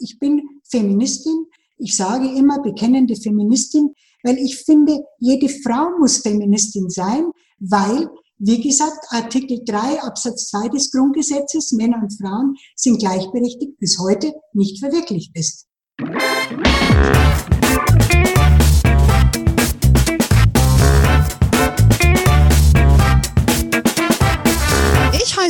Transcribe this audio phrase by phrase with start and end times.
[0.00, 1.46] Ich bin Feministin.
[1.78, 8.60] Ich sage immer bekennende Feministin, weil ich finde, jede Frau muss Feministin sein, weil, wie
[8.60, 14.78] gesagt, Artikel 3 Absatz 2 des Grundgesetzes, Männer und Frauen sind gleichberechtigt, bis heute nicht
[14.78, 15.66] verwirklicht ist.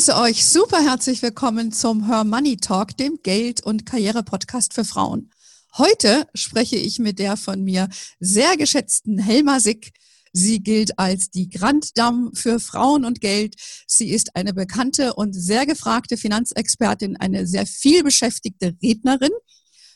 [0.07, 5.31] Heiße euch super herzlich willkommen zum Her Money Talk, dem Geld- und Karriere-Podcast für Frauen.
[5.79, 7.89] Heute spreche ich mit der von mir
[8.21, 9.93] sehr geschätzten Helma Sick.
[10.31, 13.55] Sie gilt als die Grand Dame für Frauen und Geld.
[13.87, 19.33] Sie ist eine bekannte und sehr gefragte Finanzexpertin, eine sehr viel beschäftigte Rednerin.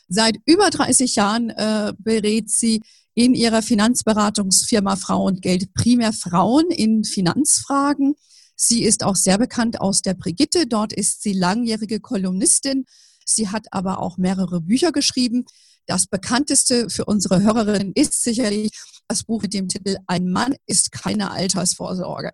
[0.07, 2.81] Seit über 30 Jahren äh, berät sie
[3.13, 8.15] in ihrer Finanzberatungsfirma Frau und Geld primär Frauen in Finanzfragen.
[8.61, 10.67] Sie ist auch sehr bekannt aus der Brigitte.
[10.67, 12.85] Dort ist sie langjährige Kolumnistin.
[13.25, 15.45] Sie hat aber auch mehrere Bücher geschrieben.
[15.85, 18.71] Das bekannteste für unsere Hörerinnen ist sicherlich
[19.07, 22.31] das Buch mit dem Titel Ein Mann ist keine Altersvorsorge.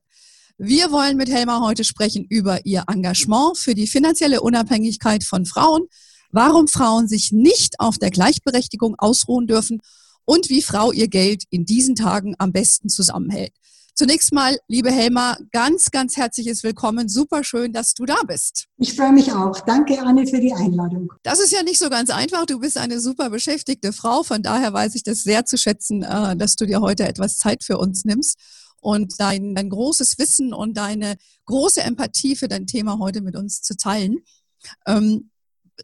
[0.58, 5.84] Wir wollen mit Helma heute sprechen über ihr Engagement für die finanzielle Unabhängigkeit von Frauen,
[6.32, 9.80] warum Frauen sich nicht auf der Gleichberechtigung ausruhen dürfen
[10.26, 13.54] und wie Frau ihr Geld in diesen Tagen am besten zusammenhält.
[13.98, 17.08] Zunächst mal, liebe Helma, ganz, ganz herzliches Willkommen.
[17.08, 18.66] Super schön, dass du da bist.
[18.76, 19.62] Ich freue mich auch.
[19.62, 21.14] Danke, Anne, für die Einladung.
[21.24, 22.46] Das ist ja nicht so ganz einfach.
[22.46, 24.24] Du bist eine super beschäftigte Frau.
[24.24, 27.64] Von daher weiß ich das sehr zu schätzen, äh, dass du dir heute etwas Zeit
[27.64, 28.38] für uns nimmst
[28.82, 31.16] und dein, dein großes Wissen und deine
[31.46, 34.18] große Empathie für dein Thema heute mit uns zu teilen.
[34.86, 35.30] Ähm,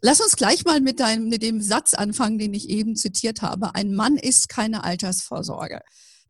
[0.02, 3.74] lass uns gleich mal mit, deinem, mit dem Satz anfangen, den ich eben zitiert habe.
[3.74, 5.80] Ein Mann ist keine Altersvorsorge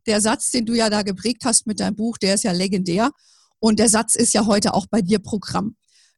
[0.05, 3.11] der Satz, den du ja da geprägt hast mit deinem Buch, der ist ja legendär.
[3.59, 5.75] Und der Satz ist ja heute auch bei dir Programm.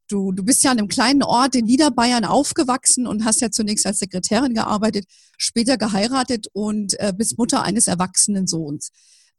[0.08, 3.88] Du, du bist ja an einem kleinen Ort in Niederbayern aufgewachsen und hast ja zunächst
[3.88, 5.06] als Sekretärin gearbeitet,
[5.38, 8.92] später geheiratet und äh, bist Mutter eines erwachsenen Sohns.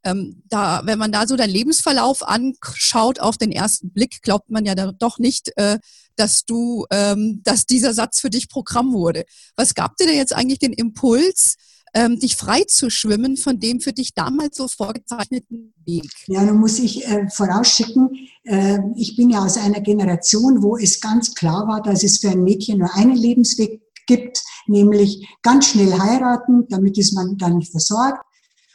[0.02, 4.64] Ähm, da, wenn man da so deinen Lebensverlauf anschaut auf den ersten Blick, glaubt man
[4.64, 5.78] ja doch nicht, äh,
[6.16, 9.24] dass du, ähm, dass dieser Satz für dich Programm wurde.
[9.56, 11.56] Was gab dir denn jetzt eigentlich den Impuls,
[11.96, 16.04] ähm, dich frei zu schwimmen von dem für dich damals so vorgezeichneten Weg?
[16.26, 18.10] Ja, nun muss ich äh, vorausschicken,
[18.44, 22.28] äh, ich bin ja aus einer Generation, wo es ganz klar war, dass es für
[22.28, 27.70] ein Mädchen nur einen Lebensweg gibt, nämlich ganz schnell heiraten, damit ist man dann nicht
[27.70, 28.22] versorgt.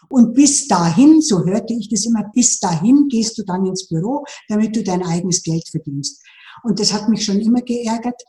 [0.10, 4.26] Und bis dahin, so hörte ich das immer, bis dahin gehst du dann ins Büro,
[4.50, 6.22] damit du dein eigenes Geld verdienst.
[6.64, 8.20] Und das hat mich schon immer geärgert,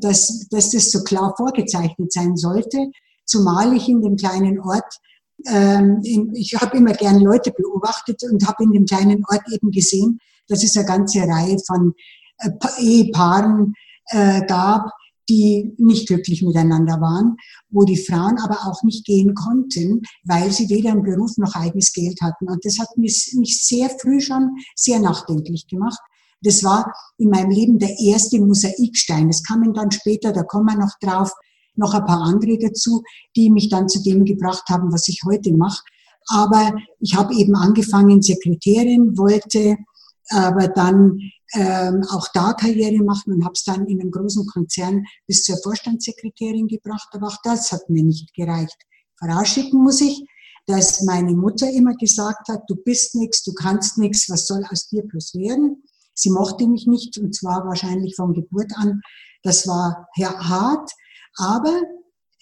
[0.00, 2.90] dass, dass das so klar vorgezeichnet sein sollte
[3.26, 5.00] zumal ich in dem kleinen Ort,
[5.46, 6.00] ähm,
[6.34, 10.64] ich habe immer gern Leute beobachtet und habe in dem kleinen Ort eben gesehen, dass
[10.64, 11.92] es eine ganze Reihe von
[12.38, 12.50] äh,
[12.80, 13.74] Ehepaaren
[14.10, 14.90] äh, gab,
[15.28, 17.36] die nicht glücklich miteinander waren,
[17.68, 21.92] wo die Frauen aber auch nicht gehen konnten, weil sie weder einen Beruf noch eigenes
[21.92, 22.48] Geld hatten.
[22.48, 25.98] Und das hat mich, mich sehr früh schon sehr nachdenklich gemacht.
[26.42, 29.28] Das war in meinem Leben der erste Mosaikstein.
[29.28, 31.32] Das kam dann später, da kommen wir noch drauf,
[31.76, 33.02] noch ein paar andere dazu,
[33.34, 35.82] die mich dann zu dem gebracht haben, was ich heute mache.
[36.28, 39.76] Aber ich habe eben angefangen, Sekretärin, wollte
[40.30, 41.20] aber dann
[41.54, 45.56] ähm, auch da Karriere machen und habe es dann in einem großen Konzern bis zur
[45.62, 47.08] Vorstandssekretärin gebracht.
[47.12, 48.76] Aber auch das hat mir nicht gereicht.
[49.18, 50.26] Vorausschicken muss ich,
[50.66, 54.88] dass meine Mutter immer gesagt hat, du bist nichts, du kannst nichts, was soll aus
[54.88, 55.84] dir plus werden?
[56.12, 59.00] Sie mochte mich nicht und zwar wahrscheinlich von Geburt an.
[59.42, 60.90] Das war hart,
[61.36, 61.82] aber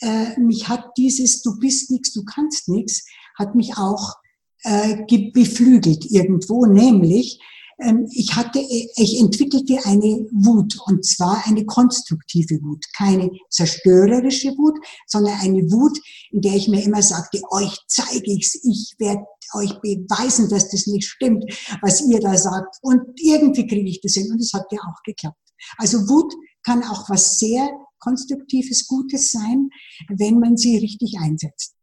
[0.01, 3.05] äh, mich hat dieses Du bist nichts, du kannst nichts,
[3.39, 4.15] hat mich auch
[4.63, 7.41] äh, beflügelt irgendwo, nämlich
[7.81, 14.79] ähm, ich hatte, ich entwickelte eine Wut und zwar eine konstruktive Wut, keine zerstörerische Wut,
[15.07, 15.99] sondern eine Wut,
[16.31, 20.87] in der ich mir immer sagte, euch zeige ich's, ich werde euch beweisen, dass das
[20.87, 21.45] nicht stimmt,
[21.83, 22.77] was ihr da sagt.
[22.83, 25.37] Und irgendwie kriege ich das hin und es hat ja auch geklappt.
[25.79, 26.33] Also Wut
[26.65, 27.69] kann auch was sehr
[28.05, 29.71] konstruktives, Gutes sein,
[30.09, 31.75] wenn man sie richtig einsetzt.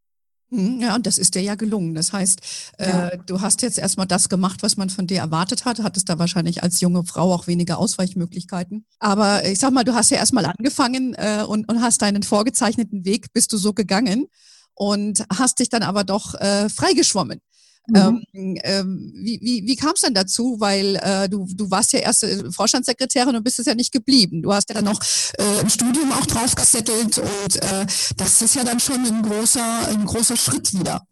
[0.52, 1.96] Hm, ja, und das ist dir ja gelungen.
[1.96, 2.42] Das heißt,
[2.78, 3.08] äh, ja.
[3.10, 6.20] äh, du hast jetzt erstmal das gemacht, was man von dir erwartet hat, hattest da
[6.20, 8.86] wahrscheinlich als junge Frau auch weniger Ausweichmöglichkeiten.
[9.00, 13.06] Aber ich sag mal, du hast ja erstmal angefangen äh, und, und hast deinen vorgezeichneten
[13.06, 14.28] Weg, bist du so gegangen
[14.74, 17.40] und hast dich dann aber doch äh, freigeschwommen.
[17.88, 18.24] Mhm.
[18.34, 20.58] Ähm, ähm, wie wie, wie kam es denn dazu?
[20.60, 24.42] Weil äh, du, du warst ja erst äh, Vorstandssekretärin und bist es ja nicht geblieben.
[24.42, 25.00] Du hast ja dann noch
[25.38, 27.86] äh, im Studium auch drauf gesettelt und äh,
[28.18, 31.06] das ist ja dann schon ein großer, ein großer Schritt wieder.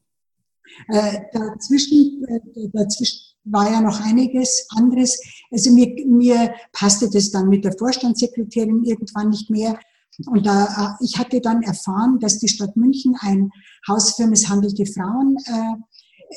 [0.89, 5.19] Äh, dazwischen, äh, dazwischen war ja noch einiges anderes.
[5.51, 9.79] Also mir, mir passte das dann mit der Vorstandssekretärin irgendwann nicht mehr.
[10.27, 13.49] Und da, ich hatte dann erfahren, dass die Stadt München ein
[13.87, 15.75] Haus für misshandelte Frauen äh,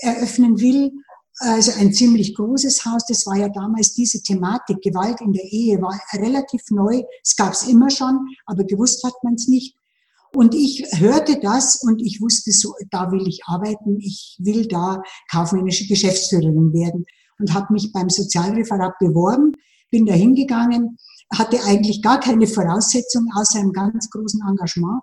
[0.01, 0.93] eröffnen will.
[1.39, 3.05] Also ein ziemlich großes Haus.
[3.07, 4.81] Das war ja damals diese Thematik.
[4.83, 7.03] Gewalt in der Ehe war relativ neu.
[7.23, 9.77] Es gab es immer schon, aber gewusst hat man es nicht.
[10.35, 13.99] Und ich hörte das und ich wusste so, da will ich arbeiten.
[14.01, 17.05] Ich will da kaufmännische Geschäftsführerin werden
[17.39, 19.53] und habe mich beim Sozialreferat beworben,
[19.91, 20.97] bin da hingegangen
[21.39, 25.03] hatte eigentlich gar keine Voraussetzung außer einem ganz großen Engagement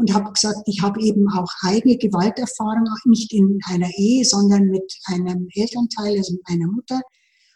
[0.00, 4.90] und habe gesagt, ich habe eben auch eigene Gewalterfahrung, nicht in einer Ehe, sondern mit
[5.04, 7.02] einem Elternteil, also mit meiner Mutter.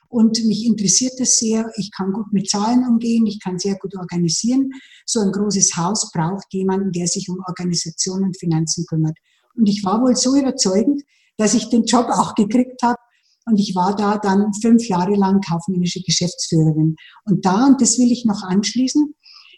[0.09, 1.71] Und mich interessiert das sehr.
[1.77, 4.71] Ich kann gut mit Zahlen umgehen, ich kann sehr gut organisieren.
[5.07, 9.17] So ein großes Haus braucht jemanden, der sich um Organisation und Finanzen kümmert.
[9.57, 11.03] Und ich war wohl so überzeugend,
[11.39, 12.99] dass ich den Job auch gekriegt habe
[13.47, 16.97] und ich war da dann fünf Jahre lang kaufmännische Geschäftsführerin.
[17.25, 19.15] Und da, und das will ich noch anschließen,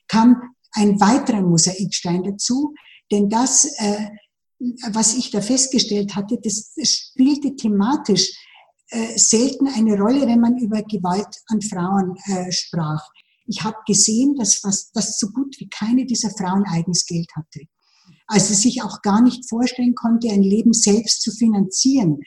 [0.06, 0.37] kam
[0.73, 2.75] ein weiterer Mosaikstein dazu,
[3.11, 4.09] denn das, äh,
[4.91, 8.33] was ich da festgestellt hatte, das spielte thematisch
[8.91, 13.03] äh, selten eine Rolle, wenn man über Gewalt an Frauen äh, sprach.
[13.47, 17.61] Ich habe gesehen, dass, fast, dass so gut wie keine dieser Frauen eigenes Geld hatte.
[18.27, 22.21] Also sich auch gar nicht vorstellen konnte, ein Leben selbst zu finanzieren.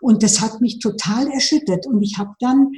[0.00, 1.86] Und das hat mich total erschüttert.
[1.86, 2.72] Und ich habe dann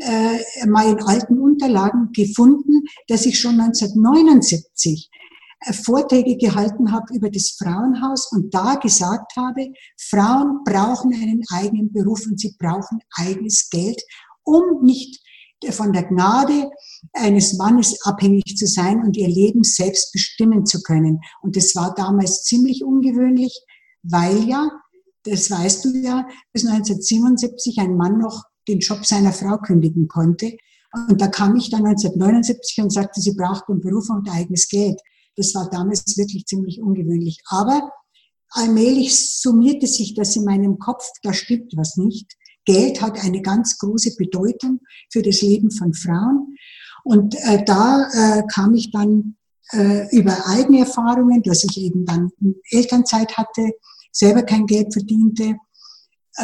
[0.00, 5.10] äh, mal in alten Unterlagen gefunden, dass ich schon 1979
[5.60, 9.68] äh, Vorträge gehalten habe über das Frauenhaus und da gesagt habe,
[9.98, 14.00] Frauen brauchen einen eigenen Beruf und sie brauchen eigenes Geld,
[14.44, 15.20] um nicht
[15.70, 16.70] von der Gnade
[17.12, 21.20] eines Mannes abhängig zu sein und ihr Leben selbst bestimmen zu können.
[21.42, 23.52] Und das war damals ziemlich ungewöhnlich,
[24.04, 24.70] weil ja
[25.24, 30.56] das weißt du ja, bis 1977 ein Mann noch den Job seiner Frau kündigen konnte.
[31.08, 35.00] Und da kam ich dann 1979 und sagte, sie braucht einen Beruf und eigenes Geld.
[35.36, 37.40] Das war damals wirklich ziemlich ungewöhnlich.
[37.48, 37.92] Aber
[38.50, 42.32] allmählich summierte sich das in meinem Kopf, da stimmt was nicht.
[42.64, 44.80] Geld hat eine ganz große Bedeutung
[45.10, 46.56] für das Leben von Frauen.
[47.04, 49.36] Und äh, da äh, kam ich dann
[49.72, 52.30] äh, über eigene Erfahrungen, dass ich eben dann
[52.70, 53.72] Elternzeit hatte,
[54.12, 55.56] selber kein Geld verdiente,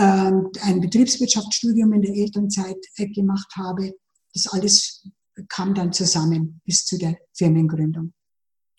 [0.00, 3.92] ein Betriebswirtschaftsstudium in der Elternzeit äh, gemacht habe.
[4.32, 5.06] Das alles
[5.48, 8.12] kam dann zusammen bis zu der Firmengründung.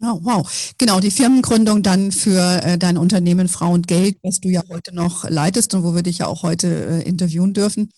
[0.01, 0.73] Oh, wow.
[0.77, 4.93] Genau, die Firmengründung dann für äh, dein Unternehmen Frau und Geld, was du ja heute
[4.93, 7.91] noch leitest und wo wir dich ja auch heute äh, interviewen dürfen.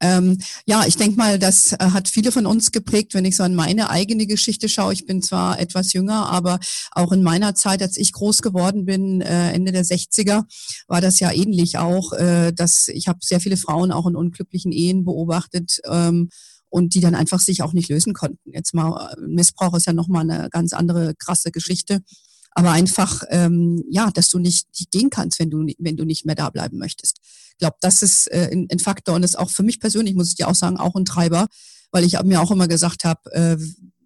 [0.00, 3.42] Ähm, ja, ich denke mal, das äh, hat viele von uns geprägt, wenn ich so
[3.42, 4.92] an meine eigene Geschichte schaue.
[4.92, 6.58] Ich bin zwar etwas jünger, aber
[6.90, 10.44] auch in meiner Zeit, als ich groß geworden bin, äh, Ende der 60er,
[10.88, 14.72] war das ja ähnlich auch, äh, dass ich habe sehr viele Frauen auch in unglücklichen
[14.72, 15.80] Ehen beobachtet.
[15.88, 16.30] Ähm,
[16.68, 18.50] und die dann einfach sich auch nicht lösen konnten.
[18.50, 22.00] Jetzt mal, Missbrauch ist ja nochmal eine ganz andere krasse Geschichte
[22.54, 26.34] aber einfach, ähm, ja, dass du nicht gehen kannst, wenn du, wenn du nicht mehr
[26.34, 27.18] da bleiben möchtest.
[27.62, 30.30] Ich glaube, das ist äh, ein, ein Faktor und ist auch für mich persönlich, muss
[30.30, 31.46] ich dir auch sagen, auch ein Treiber,
[31.92, 33.56] weil ich mir auch immer gesagt habe, äh,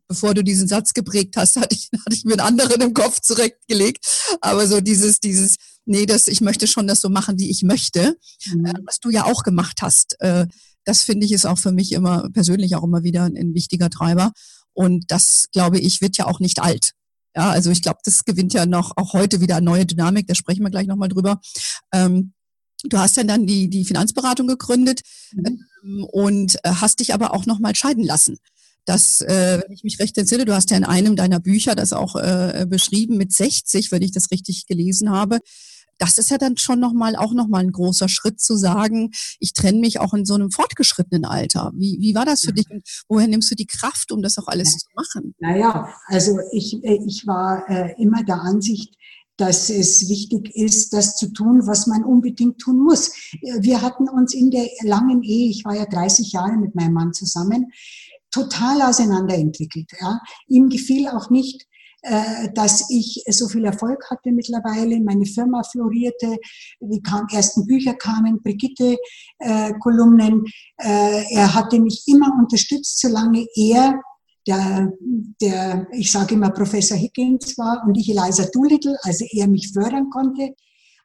[0.09, 3.21] bevor du diesen Satz geprägt hast, hatte ich, hatte ich mir einen anderen im Kopf
[3.21, 4.05] zurechtgelegt.
[4.43, 5.57] Aber so dieses, dieses,
[5.87, 8.17] nee, das, ich möchte schon das so machen, wie ich möchte,
[8.53, 8.67] mhm.
[8.67, 10.21] äh, was du ja auch gemacht hast.
[10.21, 10.47] Äh,
[10.85, 13.91] das finde ich ist auch für mich immer persönlich auch immer wieder ein, ein wichtiger
[13.91, 14.33] Treiber.
[14.75, 16.93] Und das, glaube ich, wird ja auch nicht alt.
[17.35, 20.63] Ja, also ich glaube, das gewinnt ja noch auch heute wieder neue Dynamik, da sprechen
[20.63, 21.41] wir gleich nochmal drüber.
[21.93, 22.33] Ähm,
[22.85, 25.01] du hast ja dann die, die Finanzberatung gegründet
[25.33, 25.65] mhm.
[25.83, 28.39] ähm, und äh, hast dich aber auch nochmal scheiden lassen.
[28.85, 31.93] Das, äh, wenn ich mich recht entsinne, du hast ja in einem deiner Bücher das
[31.93, 35.41] auch äh, beschrieben mit 60, wenn ich das richtig gelesen habe
[35.99, 39.79] das ist ja dann schon nochmal auch nochmal ein großer Schritt zu sagen, ich trenne
[39.79, 41.73] mich auch in so einem fortgeschrittenen Alter.
[41.75, 42.71] Wie, wie war das für dich?
[42.71, 44.79] Und woher nimmst du die Kraft, um das auch alles ja.
[44.79, 45.35] zu machen?
[45.39, 48.95] Naja, also ich, ich war äh, immer der Ansicht,
[49.37, 53.13] dass es wichtig ist, das zu tun, was man unbedingt tun muss.
[53.61, 57.13] Wir hatten uns in der langen Ehe, ich war ja 30 Jahre mit meinem Mann
[57.13, 57.73] zusammen,
[58.31, 59.91] total auseinanderentwickelt.
[60.01, 60.21] Ja.
[60.49, 61.67] Ihm gefiel auch nicht,
[62.03, 65.01] äh, dass ich so viel Erfolg hatte mittlerweile.
[65.01, 66.37] Meine Firma florierte,
[66.81, 70.45] die kam, ersten Bücher kamen, Brigitte-Kolumnen.
[70.79, 74.01] Äh, äh, er hatte mich immer unterstützt, solange er
[74.47, 74.93] der,
[75.41, 80.11] der, ich sage immer Professor Higgins war und ich Eliza Doolittle, also er mich fördern
[80.11, 80.55] konnte.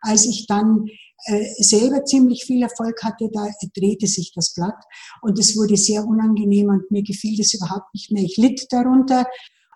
[0.02, 0.88] Als ich dann
[1.26, 4.84] äh, selber ziemlich viel Erfolg hatte, da drehte sich das Blatt
[5.22, 8.24] und es wurde sehr unangenehm und mir gefiel das überhaupt nicht mehr.
[8.24, 9.26] Ich litt darunter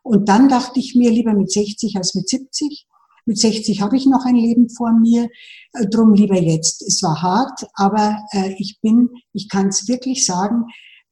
[0.03, 2.87] und dann dachte ich mir lieber mit 60 als mit 70.
[3.27, 5.29] Mit 60 habe ich noch ein Leben vor mir,
[5.73, 6.83] äh, drum lieber jetzt.
[6.83, 10.65] Es war hart, aber äh, ich bin, ich kann es wirklich sagen,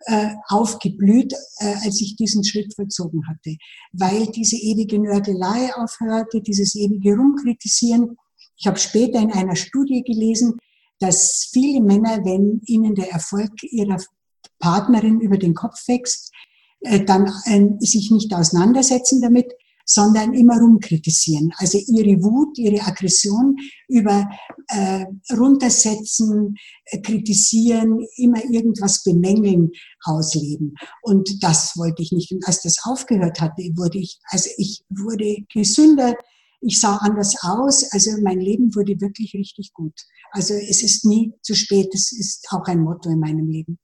[0.06, 3.58] äh, aufgeblüht, äh, als ich diesen Schritt vollzogen hatte,
[3.92, 8.18] weil diese ewige Nörgelei aufhörte, dieses ewige Rumkritisieren.
[8.58, 10.58] Ich habe später in einer Studie gelesen,
[11.00, 13.98] dass viele Männer, wenn ihnen der Erfolg ihrer
[14.60, 16.32] Partnerin über den Kopf wächst,
[16.82, 19.54] äh, dann äh, sich nicht auseinandersetzen damit,
[19.86, 21.52] sondern immer rumkritisieren.
[21.58, 23.56] Also ihre Wut, ihre Aggression
[23.88, 24.30] über
[24.68, 29.72] äh, runtersetzen, äh, kritisieren, immer irgendwas bemängeln,
[30.04, 30.76] ausleben.
[31.02, 32.32] Und das wollte ich nicht.
[32.32, 36.16] Und als das aufgehört hatte, wurde ich, also ich wurde gesünder,
[36.62, 39.94] ich sah anders aus, also mein Leben wurde wirklich richtig gut.
[40.32, 43.80] Also es ist nie zu spät, das ist auch ein Motto in meinem Leben.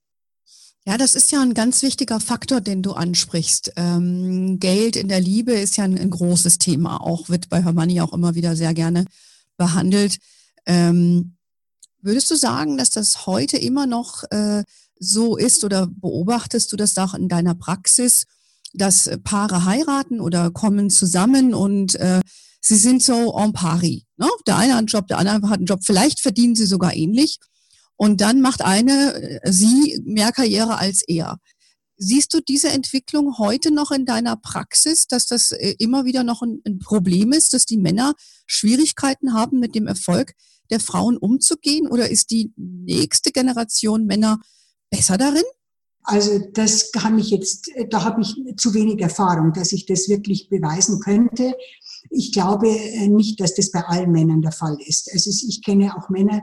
[0.90, 3.74] Ja, das ist ja ein ganz wichtiger Faktor, den du ansprichst.
[3.76, 8.00] Ähm, Geld in der Liebe ist ja ein, ein, großes Thema, auch wird bei Hermanni
[8.00, 9.04] auch immer wieder sehr gerne
[9.56, 10.18] behandelt.
[10.66, 11.36] Ähm,
[12.02, 14.64] würdest du sagen, dass das heute immer noch äh,
[14.98, 18.26] so ist oder beobachtest du das auch in deiner Praxis,
[18.72, 22.20] dass Paare heiraten oder kommen zusammen und äh,
[22.60, 24.06] sie sind so en pari.
[24.16, 24.28] Ne?
[24.44, 25.84] Der eine hat einen Job, der andere hat einen Job.
[25.84, 27.38] Vielleicht verdienen sie sogar ähnlich.
[28.02, 31.38] Und dann macht eine, äh, sie mehr Karriere als er.
[31.98, 36.40] Siehst du diese Entwicklung heute noch in deiner Praxis, dass das äh, immer wieder noch
[36.40, 38.14] ein, Problem ist, dass die Männer
[38.46, 40.32] Schwierigkeiten haben, mit dem Erfolg
[40.70, 41.88] der Frauen umzugehen?
[41.88, 44.40] Oder ist die nächste Generation Männer
[44.88, 45.44] besser darin?
[46.02, 50.48] Also das kann ich jetzt, da habe ich zu wenig Erfahrung, dass ich das wirklich
[50.48, 51.54] beweisen könnte.
[52.08, 55.10] Ich glaube äh, nicht, dass das bei allen Männern der Fall ist.
[55.12, 56.40] Also ich kenne auch Männer,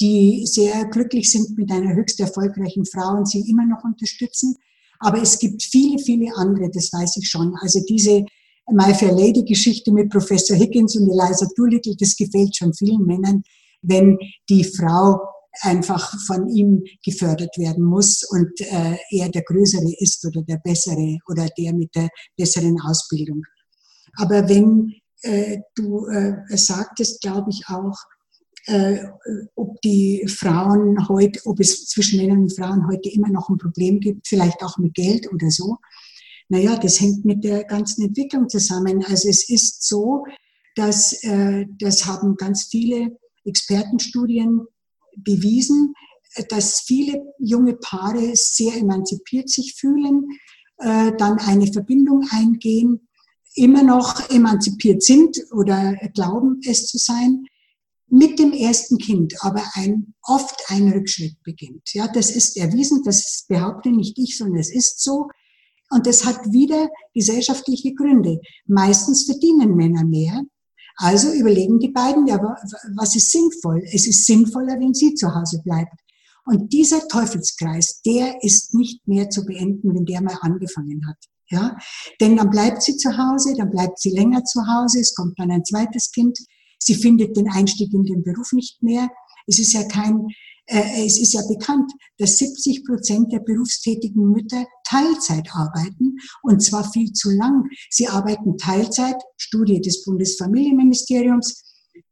[0.00, 4.56] die sehr glücklich sind mit einer höchst erfolgreichen Frau und sie immer noch unterstützen.
[5.00, 7.54] Aber es gibt viele, viele andere, das weiß ich schon.
[7.60, 8.24] Also diese
[8.70, 13.42] My Fair Lady Geschichte mit Professor Higgins und Eliza Doolittle, das gefällt schon vielen Männern,
[13.82, 15.18] wenn die Frau
[15.60, 21.18] einfach von ihm gefördert werden muss und äh, er der Größere ist oder der Bessere
[21.28, 23.42] oder der mit der besseren Ausbildung.
[24.16, 27.96] Aber wenn äh, du äh, sagtest, glaube ich auch,
[28.68, 28.98] äh,
[29.54, 33.98] ob die Frauen heute, ob es zwischen Männern und Frauen heute immer noch ein Problem
[33.98, 35.76] gibt, vielleicht auch mit Geld oder so.
[36.48, 39.04] Naja, das hängt mit der ganzen Entwicklung zusammen.
[39.04, 40.24] Also es ist so,
[40.74, 44.60] dass äh, das haben ganz viele Expertenstudien
[45.16, 45.94] bewiesen,
[46.50, 50.26] dass viele junge Paare sehr emanzipiert sich fühlen,
[50.76, 53.08] äh, dann eine Verbindung eingehen,
[53.54, 57.44] immer noch emanzipiert sind oder glauben es zu sein,
[58.10, 61.92] mit dem ersten Kind aber ein, oft ein Rückschritt beginnt.
[61.92, 65.28] Ja, das ist erwiesen, das behaupte nicht ich, sondern es ist so.
[65.90, 68.40] Und das hat wieder gesellschaftliche Gründe.
[68.66, 70.42] Meistens verdienen Männer mehr.
[70.96, 72.38] Also überlegen die beiden, ja,
[72.96, 73.82] was ist sinnvoll?
[73.92, 75.94] Es ist sinnvoller, wenn sie zu Hause bleibt.
[76.44, 81.18] Und dieser Teufelskreis, der ist nicht mehr zu beenden, wenn der mal angefangen hat.
[81.50, 81.76] Ja,
[82.20, 85.50] denn dann bleibt sie zu Hause, dann bleibt sie länger zu Hause, es kommt dann
[85.50, 86.38] ein zweites Kind,
[86.78, 89.08] Sie findet den Einstieg in den Beruf nicht mehr.
[89.46, 90.28] Es ist ja kein,
[90.66, 96.90] äh, es ist ja bekannt, dass 70 Prozent der berufstätigen Mütter Teilzeit arbeiten und zwar
[96.90, 97.64] viel zu lang.
[97.90, 101.64] Sie arbeiten Teilzeit, Studie des Bundesfamilienministeriums,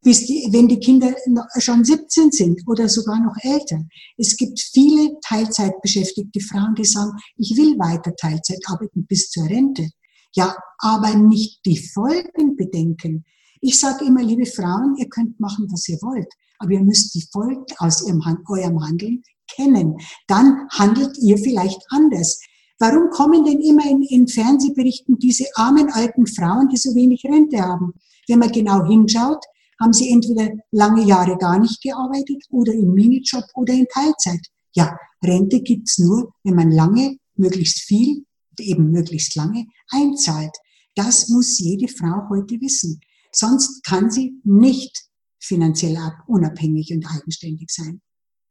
[0.02, 1.14] bis die, wenn die Kinder
[1.58, 3.84] schon 17 sind oder sogar noch älter.
[4.16, 9.90] Es gibt viele Teilzeitbeschäftigte Frauen, die sagen, ich will weiter Teilzeit arbeiten bis zur Rente.
[10.34, 13.24] Ja, aber nicht die Folgen bedenken.
[13.68, 17.26] Ich sage immer, liebe Frauen, ihr könnt machen, was ihr wollt, aber ihr müsst die
[17.32, 19.96] Folgen aus eurem Handeln kennen.
[20.28, 22.38] Dann handelt ihr vielleicht anders.
[22.78, 27.60] Warum kommen denn immer in, in Fernsehberichten diese armen alten Frauen, die so wenig Rente
[27.60, 27.92] haben?
[28.28, 29.44] Wenn man genau hinschaut,
[29.80, 34.46] haben sie entweder lange Jahre gar nicht gearbeitet oder im Minijob oder in Teilzeit.
[34.76, 38.26] Ja, Rente gibt's nur, wenn man lange, möglichst viel,
[38.60, 40.56] eben möglichst lange einzahlt.
[40.94, 43.00] Das muss jede Frau heute wissen.
[43.36, 45.04] Sonst kann sie nicht
[45.38, 48.00] finanziell unabhängig und eigenständig sein.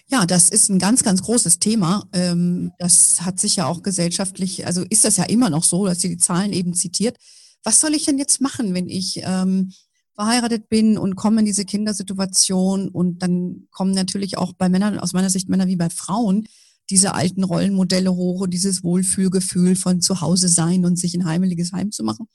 [0.07, 2.07] Ja, das ist ein ganz, ganz großes Thema.
[2.13, 5.99] Ähm, das hat sich ja auch gesellschaftlich, also ist das ja immer noch so, dass
[5.99, 7.17] sie die Zahlen eben zitiert.
[7.63, 9.73] Was soll ich denn jetzt machen, wenn ich ähm,
[10.13, 15.13] verheiratet bin und komme in diese Kindersituation und dann kommen natürlich auch bei Männern, aus
[15.13, 16.47] meiner Sicht Männer wie bei Frauen,
[16.91, 21.71] diese alten Rollenmodelle hoch und dieses Wohlfühlgefühl von zu Hause sein und sich ein heimeliges
[21.71, 22.27] Heim zu machen.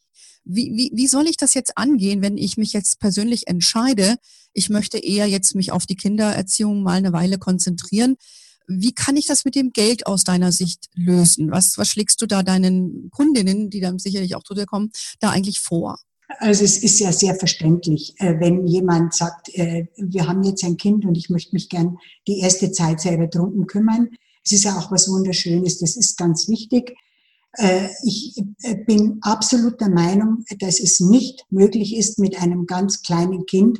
[0.44, 4.16] Wie, wie, wie soll ich das jetzt angehen, wenn ich mich jetzt persönlich entscheide,
[4.52, 8.16] ich möchte eher jetzt mich auf die Kindererziehung mal eine Weile konzentrieren?
[8.66, 11.50] Wie kann ich das mit dem Geld aus deiner Sicht lösen?
[11.50, 15.30] Was, was schlägst du da deinen Kundinnen, die dann sicherlich auch zu dir kommen, da
[15.30, 15.98] eigentlich vor?
[16.38, 20.76] Also es ist ja sehr verständlich, äh, wenn jemand sagt, äh, wir haben jetzt ein
[20.76, 24.10] Kind und ich möchte mich gern die erste Zeit selber drum kümmern.
[24.44, 25.78] Das ist ja auch was Wunderschönes.
[25.78, 26.94] Das ist ganz wichtig.
[27.54, 33.02] Äh, ich äh, bin absolut der Meinung, dass es nicht möglich ist, mit einem ganz
[33.02, 33.78] kleinen Kind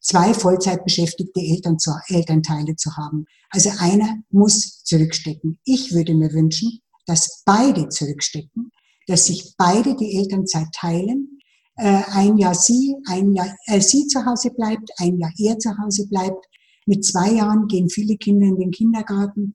[0.00, 3.26] zwei Vollzeitbeschäftigte Eltern zu, Elternteile zu haben.
[3.50, 5.58] Also einer muss zurückstecken.
[5.64, 8.72] Ich würde mir wünschen, dass beide zurückstecken,
[9.06, 11.38] dass sich beide die Elternzeit teilen.
[11.76, 15.70] Äh, ein Jahr sie, ein Jahr äh, sie zu Hause bleibt, ein Jahr er zu
[15.78, 16.44] Hause bleibt.
[16.86, 19.54] Mit zwei Jahren gehen viele Kinder in den Kindergarten,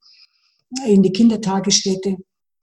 [0.85, 2.17] in die Kindertagesstätte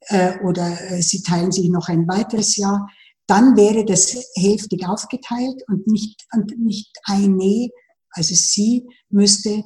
[0.09, 2.89] äh, oder äh, sie teilen sich noch ein weiteres Jahr,
[3.27, 7.69] dann wäre das hälftig aufgeteilt und nicht, und nicht eine,
[8.11, 9.63] also sie müsste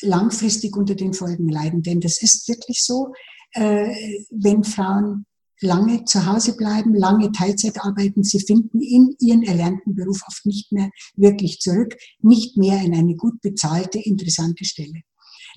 [0.00, 1.82] langfristig unter den Folgen leiden.
[1.82, 3.12] Denn das ist wirklich so,
[3.52, 3.94] äh,
[4.30, 5.26] wenn Frauen
[5.60, 10.72] lange zu Hause bleiben, lange Teilzeit arbeiten, sie finden in ihren erlernten Beruf oft nicht
[10.72, 15.02] mehr wirklich zurück, nicht mehr in eine gut bezahlte, interessante Stelle.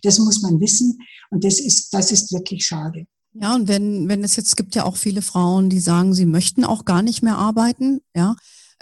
[0.03, 0.99] Das muss man wissen
[1.31, 3.07] und das ist, das ist wirklich schade.
[3.37, 6.63] Ja, und wenn, wenn es jetzt gibt ja auch viele Frauen, die sagen, sie möchten
[6.63, 8.35] auch gar nicht mehr arbeiten, ja.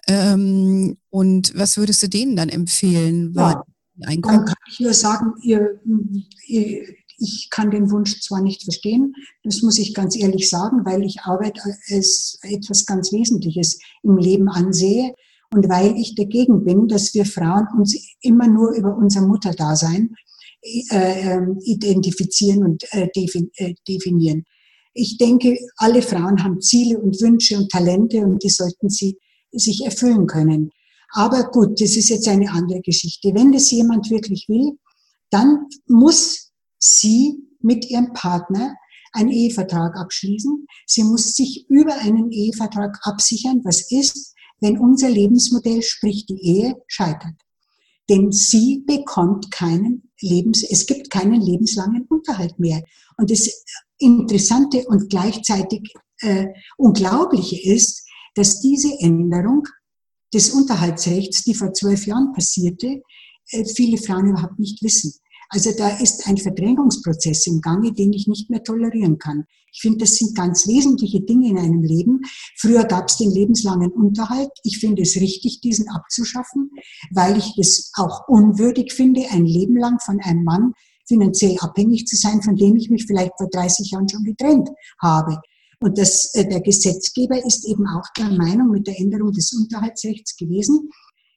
[0.07, 3.33] Ähm, und was würdest du denen dann empfehlen?
[3.35, 3.63] Ja,
[3.95, 5.79] dann kann ich nur sagen, ihr,
[6.45, 6.83] ihr,
[7.17, 11.21] ich kann den Wunsch zwar nicht verstehen, das muss ich ganz ehrlich sagen, weil ich
[11.21, 15.13] Arbeit als etwas ganz Wesentliches im Leben ansehe
[15.51, 20.32] und weil ich dagegen bin, dass wir Frauen uns immer nur über unser Mutterdasein äh,
[20.91, 23.09] ähm, identifizieren und äh,
[23.55, 24.45] äh, definieren.
[24.93, 29.17] Ich denke, alle Frauen haben Ziele und Wünsche und Talente und die sollten sie
[29.51, 30.71] sich erfüllen können.
[31.11, 33.33] Aber gut, das ist jetzt eine andere Geschichte.
[33.33, 34.77] Wenn das jemand wirklich will,
[35.29, 38.75] dann muss sie mit ihrem Partner
[39.13, 40.65] einen Ehevertrag abschließen.
[40.87, 43.61] Sie muss sich über einen Ehevertrag absichern.
[43.63, 47.35] Was ist, wenn unser Lebensmodell, sprich die Ehe, scheitert?
[48.09, 52.83] Denn sie bekommt keinen Lebens, es gibt keinen lebenslangen Unterhalt mehr.
[53.17, 53.63] Und das
[53.97, 58.05] Interessante und gleichzeitig äh, Unglaubliche ist,
[58.35, 59.67] dass diese Änderung
[60.33, 63.01] des Unterhaltsrechts, die vor zwölf Jahren passierte,
[63.51, 65.13] äh, viele Frauen überhaupt nicht wissen.
[65.49, 69.45] Also da ist ein Verdrängungsprozess im Gange, den ich nicht mehr tolerieren kann.
[69.71, 72.21] Ich finde, das sind ganz wesentliche Dinge in einem Leben.
[72.57, 74.51] Früher gab es den lebenslangen Unterhalt.
[74.63, 76.71] Ich finde es richtig, diesen abzuschaffen,
[77.11, 80.73] weil ich es auch unwürdig finde, ein Leben lang von einem Mann
[81.07, 84.69] finanziell abhängig zu sein, von dem ich mich vielleicht vor 30 Jahren schon getrennt
[85.01, 85.39] habe.
[85.79, 90.37] Und das, äh, der Gesetzgeber ist eben auch der Meinung mit der Änderung des Unterhaltsrechts
[90.37, 90.89] gewesen,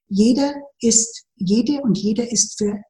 [0.08, 2.80] jeder ist, jede und jeder ist für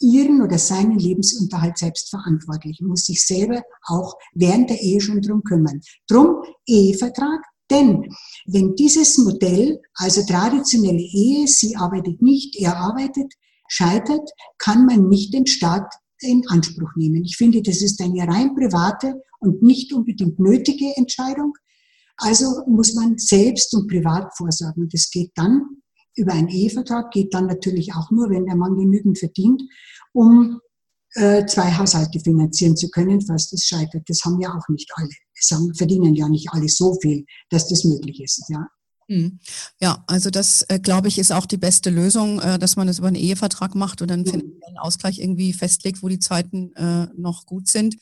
[0.00, 5.42] ihren oder seinen Lebensunterhalt selbst verantwortlich, muss sich selber auch während der Ehe schon drum
[5.42, 5.80] kümmern.
[6.08, 8.14] Drum Ehevertrag, denn
[8.46, 13.32] wenn dieses Modell, also traditionelle Ehe, sie arbeitet nicht, er arbeitet,
[13.68, 17.24] scheitert, kann man nicht den Staat in Anspruch nehmen.
[17.24, 21.54] Ich finde, das ist eine rein private und nicht unbedingt nötige Entscheidung.
[22.16, 24.84] Also muss man selbst und privat vorsorgen.
[24.84, 25.82] Und das geht dann
[26.16, 29.62] über einen Ehevertrag geht dann natürlich auch nur, wenn der Mann genügend verdient,
[30.12, 30.60] um
[31.14, 34.02] äh, zwei Haushalte finanzieren zu können, falls das scheitert.
[34.08, 35.08] Das haben ja auch nicht alle.
[35.38, 38.44] Es haben, verdienen ja nicht alle so viel, dass das möglich ist.
[38.48, 38.66] Ja.
[39.08, 39.38] Hm.
[39.80, 42.98] Ja, also das äh, glaube ich ist auch die beste Lösung, äh, dass man es
[42.98, 47.44] über einen Ehevertrag macht und dann einen Ausgleich irgendwie festlegt, wo die Zeiten äh, noch
[47.46, 47.96] gut sind.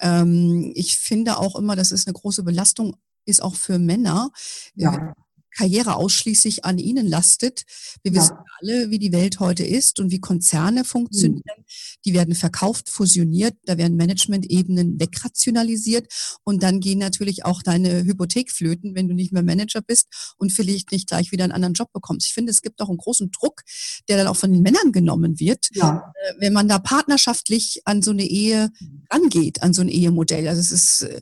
[0.00, 4.30] Ähm, ich finde auch immer, dass es eine große Belastung ist auch für Männer.
[4.74, 5.14] Ja.
[5.56, 7.64] Karriere ausschließlich an ihnen lastet.
[8.02, 8.20] Wir ja.
[8.20, 11.42] wissen alle, wie die Welt heute ist und wie Konzerne funktionieren.
[11.56, 11.64] Mhm.
[12.04, 16.06] Die werden verkauft, fusioniert, da werden Management-Ebenen wegrationalisiert
[16.44, 20.52] und dann gehen natürlich auch deine Hypothek flöten, wenn du nicht mehr Manager bist und
[20.52, 22.26] vielleicht nicht gleich wieder einen anderen Job bekommst.
[22.26, 23.62] Ich finde, es gibt auch einen großen Druck,
[24.08, 26.12] der dann auch von den Männern genommen wird, ja.
[26.14, 28.70] Äh, wenn man da partnerschaftlich an so eine Ehe
[29.10, 30.48] rangeht, an so ein Ehemodell.
[30.48, 31.20] Also es ist, äh,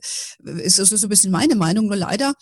[0.61, 2.33] es ist so ein bisschen meine Meinung, nur leider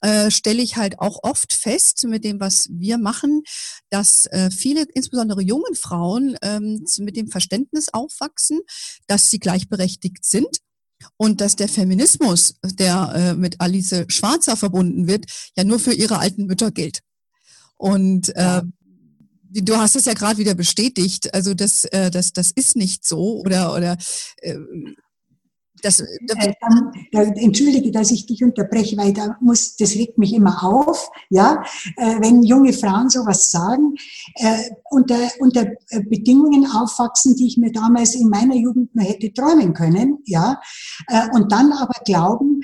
[0.00, 3.42] äh, stelle ich halt auch oft fest mit dem, was wir machen,
[3.90, 8.60] dass äh, viele, insbesondere jungen Frauen, ähm, mit dem Verständnis aufwachsen,
[9.06, 10.58] dass sie gleichberechtigt sind
[11.16, 16.18] und dass der Feminismus, der äh, mit Alice Schwarzer verbunden wird, ja nur für ihre
[16.18, 17.00] alten Mütter gilt.
[17.76, 18.62] Und äh,
[19.50, 23.40] du hast es ja gerade wieder bestätigt, also das, äh, das, das ist nicht so
[23.40, 23.96] oder, oder
[24.38, 24.56] äh,
[25.82, 26.06] das, äh,
[27.12, 31.62] da, entschuldige, dass ich dich unterbreche, weil da muss, das regt mich immer auf, ja,
[31.96, 33.94] äh, wenn junge Frauen sowas sagen,
[34.34, 35.66] äh, unter, unter
[36.08, 40.60] Bedingungen aufwachsen, die ich mir damals in meiner Jugend nur hätte träumen können, ja,
[41.32, 42.60] und dann aber glauben,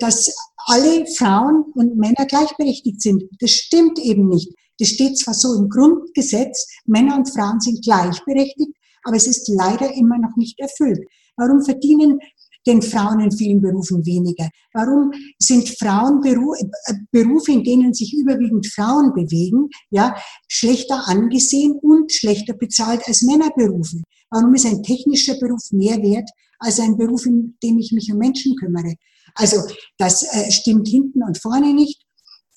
[0.00, 0.32] dass
[0.66, 3.24] alle Frauen und Männer gleichberechtigt sind.
[3.40, 4.52] Das stimmt eben nicht.
[4.78, 8.72] Das steht zwar so im Grundgesetz, Männer und Frauen sind gleichberechtigt,
[9.04, 11.06] aber es ist leider immer noch nicht erfüllt.
[11.36, 12.18] Warum verdienen
[12.66, 14.48] denn Frauen in vielen Berufen weniger?
[14.72, 20.16] Warum sind Frauen äh, Berufe, in denen sich überwiegend Frauen bewegen, ja,
[20.48, 24.02] schlechter angesehen und schlechter bezahlt als Männerberufe?
[24.30, 28.18] Warum ist ein technischer Beruf mehr wert als ein Beruf, in dem ich mich um
[28.18, 28.94] Menschen kümmere?
[29.34, 29.62] Also
[29.98, 32.02] das äh, stimmt hinten und vorne nicht.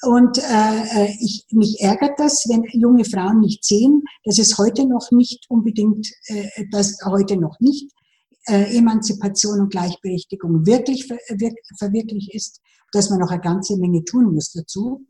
[0.02, 4.88] Und äh, äh, ich, mich ärgert das, wenn junge Frauen nicht sehen, dass es heute
[4.88, 7.92] noch nicht unbedingt, äh, dass heute noch nicht
[8.50, 12.60] äh, Emanzipation und Gleichberechtigung wirklich ver wir verwirklicht ist,
[12.92, 15.06] dass man noch eine ganze Menge tun muss dazu.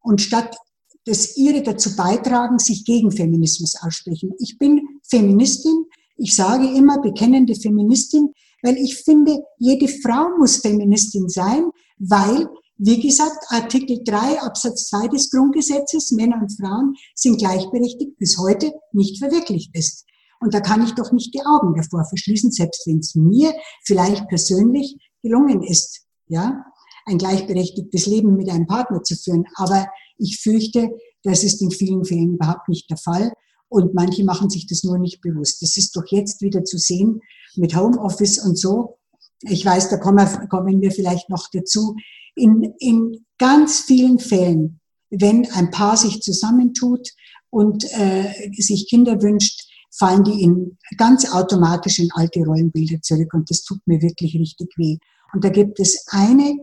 [0.00, 0.56] Und statt
[1.04, 4.32] dass ihre dazu beitragen, sich gegen Feminismus aussprechen.
[4.38, 5.84] Ich bin Feministin.
[6.16, 8.32] Ich sage immer bekennende Feministin,
[8.62, 15.08] weil ich finde, jede Frau muss Feministin sein, weil, wie gesagt, Artikel 3 Absatz 2
[15.08, 20.06] des Grundgesetzes, Männer und Frauen sind gleichberechtigt, bis heute nicht verwirklicht ist.
[20.44, 24.28] Und da kann ich doch nicht die Augen davor verschließen, selbst wenn es mir vielleicht
[24.28, 26.62] persönlich gelungen ist, ja,
[27.06, 29.46] ein gleichberechtigtes Leben mit einem Partner zu führen.
[29.54, 30.90] Aber ich fürchte,
[31.22, 33.32] das ist in vielen Fällen überhaupt nicht der Fall.
[33.68, 35.62] Und manche machen sich das nur nicht bewusst.
[35.62, 37.22] Das ist doch jetzt wieder zu sehen
[37.56, 38.98] mit Homeoffice und so.
[39.40, 41.96] Ich weiß, da kommen wir, vielleicht noch dazu.
[42.34, 47.08] In, in ganz vielen Fällen, wenn ein Paar sich zusammentut
[47.48, 53.50] und äh, sich Kinder wünscht, fallen die in ganz automatisch in alte Rollenbilder zurück und
[53.50, 54.98] das tut mir wirklich richtig weh.
[55.32, 56.56] Und da gibt es eine,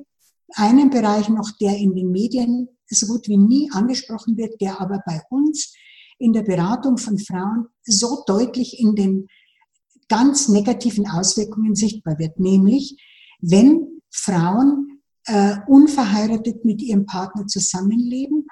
[0.56, 5.02] einen Bereich noch, der in den Medien so gut wie nie angesprochen wird, der aber
[5.06, 5.74] bei uns
[6.20, 9.28] in der Beratung von Frauen so deutlich in den
[10.10, 12.98] ganz negativen Auswirkungen sichtbar wird, nämlich
[13.40, 18.46] wenn Frauen äh, unverheiratet mit ihrem Partner zusammenleben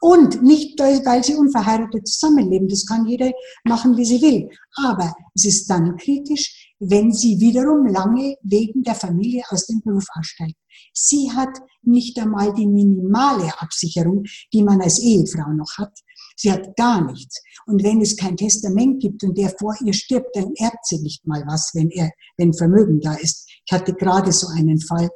[0.00, 3.32] und nicht, weil sie unverheiratet zusammenleben, das kann jeder
[3.64, 4.48] machen, wie sie will.
[4.84, 10.06] Aber es ist dann kritisch, wenn sie wiederum lange wegen der Familie aus dem Beruf
[10.14, 10.56] aussteigt.
[10.92, 15.96] Sie hat nicht einmal die minimale Absicherung, die man als Ehefrau noch hat.
[16.36, 17.42] Sie hat gar nichts.
[17.66, 21.26] Und wenn es kein Testament gibt und der vor ihr stirbt, dann erbt sie nicht
[21.26, 23.48] mal was, wenn er, wenn Vermögen da ist.
[23.64, 25.08] Ich hatte gerade so einen Fall,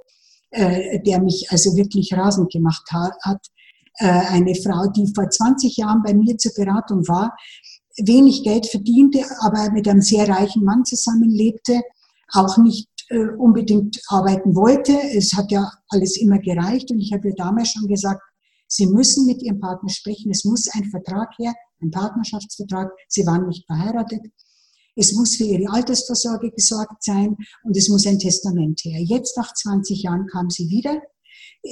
[0.50, 3.44] äh, der mich also wirklich rasend gemacht hat.
[3.98, 7.36] Äh, eine Frau, die vor 20 Jahren bei mir zur Beratung war,
[7.98, 11.80] wenig Geld verdiente, aber mit einem sehr reichen Mann zusammenlebte,
[12.32, 14.92] auch nicht äh, unbedingt arbeiten wollte.
[15.14, 18.20] Es hat ja alles immer gereicht und ich habe ihr damals schon gesagt,
[18.68, 20.30] Sie müssen mit Ihrem Partner sprechen.
[20.30, 22.90] Es muss ein Vertrag her, ein Partnerschaftsvertrag.
[23.08, 24.22] Sie waren nicht verheiratet.
[24.96, 29.00] Es muss für Ihre Altersvorsorge gesorgt sein und es muss ein Testament her.
[29.00, 31.00] Jetzt nach 20 Jahren kam sie wieder.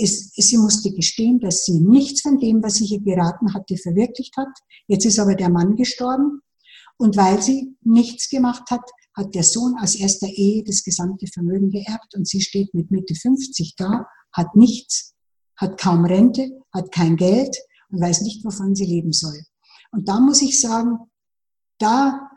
[0.01, 4.37] Es, sie musste gestehen, dass sie nichts von dem, was sie ihr geraten hatte, verwirklicht
[4.37, 4.49] hat.
[4.87, 6.41] Jetzt ist aber der Mann gestorben.
[6.97, 11.71] Und weil sie nichts gemacht hat, hat der Sohn aus erster Ehe das gesamte Vermögen
[11.71, 15.15] geerbt und sie steht mit Mitte 50 da, hat nichts
[15.57, 17.57] hat kaum Rente, hat kein Geld
[17.91, 19.41] und weiß nicht, wovon sie leben soll.
[19.93, 20.99] Und da muss ich sagen,
[21.79, 22.29] da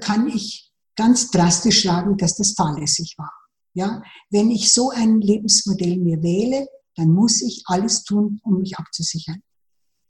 [0.00, 3.32] kann ich ganz drastisch sagen, dass das fahrlässig war.
[3.74, 8.76] Ja, wenn ich so ein Lebensmodell mir wähle, dann muss ich alles tun, um mich
[8.76, 9.42] abzusichern.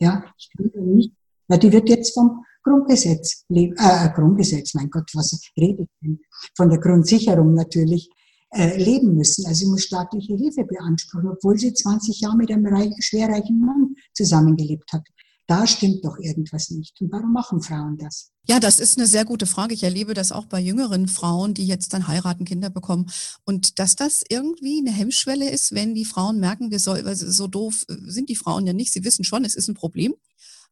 [0.01, 1.12] Ja, ich kann nicht,
[1.49, 6.20] ja, die wird jetzt vom Grundgesetz, äh, Grundgesetz, mein Gott, was rede ich denn?
[6.57, 8.11] Von der Grundsicherung natürlich
[8.51, 9.47] äh, leben müssen.
[9.47, 13.94] Also sie muss staatliche Hilfe beanspruchen, obwohl sie 20 Jahre mit einem reich, schwerreichen Mann
[14.14, 15.03] zusammengelebt hat.
[15.47, 17.01] Da stimmt doch irgendwas nicht.
[17.01, 18.31] Und warum machen Frauen das?
[18.47, 19.75] Ja, das ist eine sehr gute Frage.
[19.75, 23.11] Ich erlebe das auch bei jüngeren Frauen, die jetzt dann heiraten, Kinder bekommen.
[23.45, 27.85] Und dass das irgendwie eine Hemmschwelle ist, wenn die Frauen merken, wir soll, so doof
[27.89, 28.93] sind die Frauen ja nicht.
[28.93, 30.15] Sie wissen schon, es ist ein Problem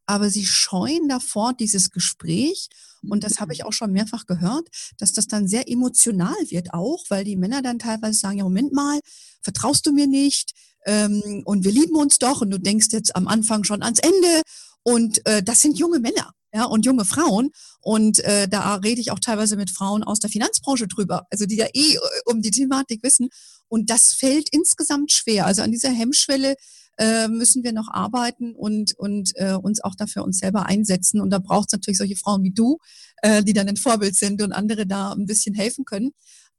[0.05, 2.69] aber sie scheuen davor dieses Gespräch.
[3.09, 7.03] Und das habe ich auch schon mehrfach gehört, dass das dann sehr emotional wird auch,
[7.09, 8.99] weil die Männer dann teilweise sagen, ja, Moment mal,
[9.41, 10.53] vertraust du mir nicht?
[10.85, 12.41] Ähm, und wir lieben uns doch.
[12.41, 14.41] Und du denkst jetzt am Anfang schon ans Ende.
[14.83, 17.51] Und äh, das sind junge Männer ja, und junge Frauen.
[17.81, 21.57] Und äh, da rede ich auch teilweise mit Frauen aus der Finanzbranche drüber, also die
[21.57, 23.29] ja eh äh, um die Thematik wissen.
[23.67, 25.45] Und das fällt insgesamt schwer.
[25.45, 26.55] Also an dieser Hemmschwelle
[26.99, 31.19] äh, müssen wir noch arbeiten und, und äh, uns auch dafür uns selber einsetzen.
[31.21, 32.77] Und da braucht es natürlich solche Frauen wie du,
[33.23, 36.11] äh, die dann ein Vorbild sind und andere da ein bisschen helfen können.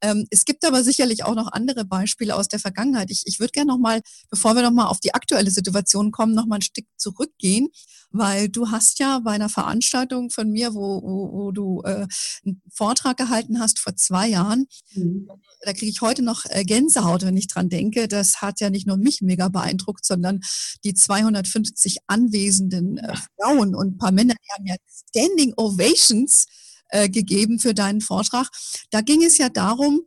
[0.05, 3.11] Ähm, es gibt aber sicherlich auch noch andere Beispiele aus der Vergangenheit.
[3.11, 6.35] Ich, ich würde gerne noch mal, bevor wir noch mal auf die aktuelle Situation kommen,
[6.35, 7.69] noch mal ein Stück zurückgehen,
[8.11, 12.07] weil du hast ja bei einer Veranstaltung von mir, wo, wo, wo du äh,
[12.45, 15.27] einen Vortrag gehalten hast vor zwei Jahren, mhm.
[15.63, 18.07] da kriege ich heute noch äh, Gänsehaut, wenn ich dran denke.
[18.07, 20.41] Das hat ja nicht nur mich mega beeindruckt, sondern
[20.85, 24.77] die 250 anwesenden äh, Frauen und ein paar Männer, die haben ja
[25.09, 26.45] Standing Ovations
[26.89, 28.49] äh, gegeben für deinen Vortrag.
[28.91, 30.03] Da ging es ja darum,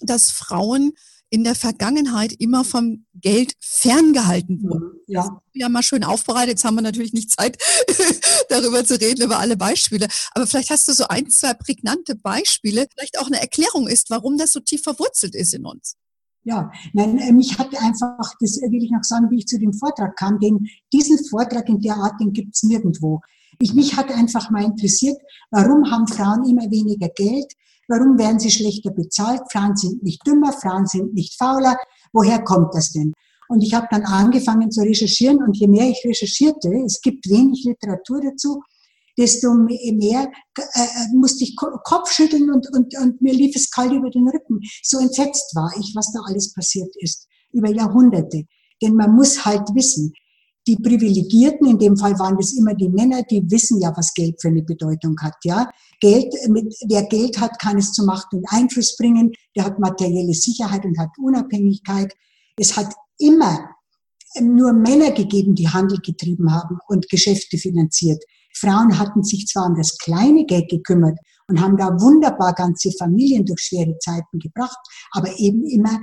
[0.00, 0.92] dass Frauen
[1.30, 4.90] in der Vergangenheit immer vom Geld ferngehalten mhm, wurden.
[5.06, 5.40] Ja.
[5.52, 6.50] Wir haben mal schön aufbereitet.
[6.50, 7.56] Jetzt haben wir natürlich nicht Zeit,
[8.48, 10.08] darüber zu reden, über alle Beispiele.
[10.32, 14.38] Aber vielleicht hast du so ein, zwei prägnante Beispiele, vielleicht auch eine Erklärung ist, warum
[14.38, 15.96] das so tief verwurzelt ist in uns.
[16.42, 19.74] Ja, nein, äh, mich hat einfach, das will ich noch sagen, wie ich zu dem
[19.74, 23.20] Vortrag kam, denn diesen Vortrag in der Art, den gibt's nirgendwo.
[23.62, 25.20] Ich, mich hat einfach mal interessiert,
[25.50, 27.52] warum haben Frauen immer weniger Geld?
[27.88, 29.42] Warum werden sie schlechter bezahlt?
[29.52, 31.76] Frauen sind nicht dümmer, Frauen sind nicht fauler.
[32.12, 33.12] Woher kommt das denn?
[33.48, 37.64] Und ich habe dann angefangen zu recherchieren und je mehr ich recherchierte, es gibt wenig
[37.64, 38.62] Literatur dazu,
[39.18, 44.08] desto mehr äh, musste ich Kopf schütteln und, und, und mir lief es kalt über
[44.08, 44.60] den Rücken.
[44.82, 48.44] So entsetzt war ich, was da alles passiert ist, über Jahrhunderte.
[48.80, 50.14] Denn man muss halt wissen,
[50.66, 54.40] die Privilegierten, in dem Fall waren das immer die Männer, die wissen ja, was Geld
[54.40, 55.70] für eine Bedeutung hat, ja.
[56.00, 60.34] Geld, mit, wer Geld hat, kann es zu Macht und Einfluss bringen, der hat materielle
[60.34, 62.12] Sicherheit und hat Unabhängigkeit.
[62.56, 63.70] Es hat immer
[64.40, 68.22] nur Männer gegeben, die Handel getrieben haben und Geschäfte finanziert.
[68.54, 71.18] Frauen hatten sich zwar um das kleine Geld gekümmert
[71.48, 74.78] und haben da wunderbar ganze Familien durch schwere Zeiten gebracht,
[75.12, 76.00] aber eben immer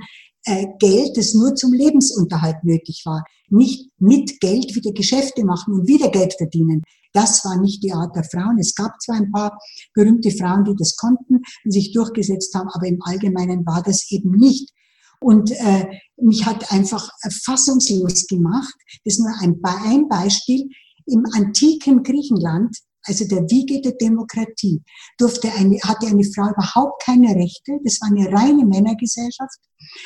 [0.78, 3.24] Geld, das nur zum Lebensunterhalt nötig war.
[3.48, 6.82] Nicht mit Geld wieder Geschäfte machen und wieder Geld verdienen.
[7.12, 8.58] Das war nicht die Art der Frauen.
[8.58, 9.58] Es gab zwar ein paar
[9.94, 14.32] berühmte Frauen, die das konnten und sich durchgesetzt haben, aber im Allgemeinen war das eben
[14.32, 14.72] nicht.
[15.20, 17.10] Und äh, mich hat einfach
[17.44, 18.74] fassungslos gemacht.
[19.04, 20.68] Das ist nur ein, ein Beispiel.
[21.06, 22.76] Im antiken Griechenland
[23.08, 24.82] also der Wiege der Demokratie,
[25.16, 27.78] durfte eine, hatte eine Frau überhaupt keine Rechte.
[27.84, 29.58] Das war eine reine Männergesellschaft.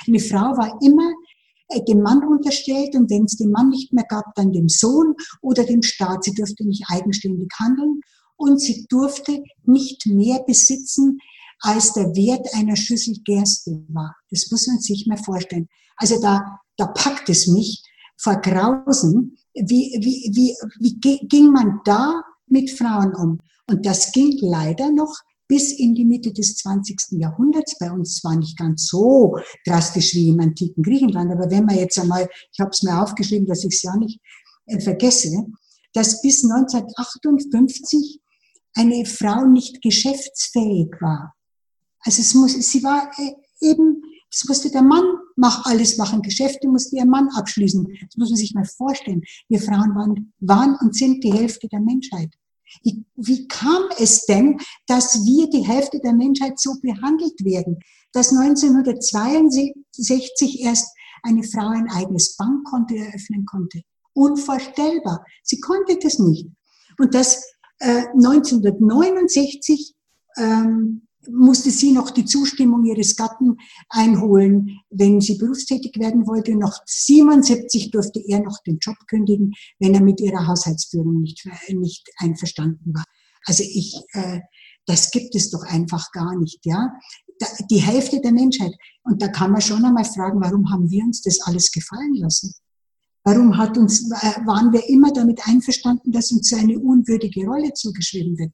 [0.07, 1.12] Eine Frau war immer
[1.69, 5.15] äh, dem Mann unterstellt und wenn es den Mann nicht mehr gab, dann dem Sohn
[5.41, 6.25] oder dem Staat.
[6.25, 8.01] Sie durfte nicht eigenständig handeln
[8.37, 11.19] und sie durfte nicht mehr besitzen,
[11.61, 14.17] als der Wert einer Schüssel Gerste war.
[14.31, 15.69] Das muss man sich mal vorstellen.
[15.97, 17.83] Also da, da packt es mich
[18.17, 19.37] vor Grausen.
[19.55, 23.38] Wie, wie, wie, wie ging man da mit Frauen um.
[23.69, 25.15] Und das ging leider noch
[25.49, 27.19] bis in die Mitte des 20.
[27.19, 27.77] Jahrhunderts.
[27.79, 29.37] Bei uns zwar nicht ganz so
[29.67, 33.47] drastisch wie im antiken Griechenland, aber wenn man jetzt einmal, ich habe es mir aufgeschrieben,
[33.47, 34.21] dass ich es ja nicht
[34.67, 35.47] äh, vergesse,
[35.93, 38.21] dass bis 1958
[38.75, 41.35] eine Frau nicht geschäftsfähig war.
[42.01, 45.05] Also es muss, sie war äh, eben, das musste der Mann
[45.37, 47.87] mach alles machen, Geschäfte musste ihr Mann abschließen.
[48.07, 49.23] Das muss man sich mal vorstellen.
[49.49, 52.31] Wir Frauen waren, waren und sind die Hälfte der Menschheit.
[52.83, 57.81] Wie, wie kam es denn, dass wir die Hälfte der Menschheit so behandelt werden?
[58.13, 60.89] Dass 1962 erst
[61.23, 63.81] eine Frau ein eigenes Bankkonto eröffnen konnte.
[64.15, 65.25] Unvorstellbar.
[65.43, 66.47] Sie konnte das nicht.
[66.99, 67.43] Und dass
[67.79, 69.95] äh, 1969
[70.37, 73.59] ähm, musste sie noch die Zustimmung ihres Gatten
[73.89, 76.55] einholen, wenn sie berufstätig werden wollte.
[76.57, 82.09] Noch 77 durfte er noch den Job kündigen, wenn er mit ihrer Haushaltsführung nicht, nicht
[82.19, 83.05] einverstanden war.
[83.45, 84.41] Also ich, äh,
[84.87, 86.93] das gibt es doch einfach gar nicht, ja.
[87.71, 88.73] Die Hälfte der Menschheit.
[89.03, 92.55] Und da kann man schon einmal fragen, warum haben wir uns das alles gefallen lassen?
[93.25, 97.73] Warum hat uns, äh, waren wir immer damit einverstanden, dass uns so eine unwürdige Rolle
[97.73, 98.53] zugeschrieben wird?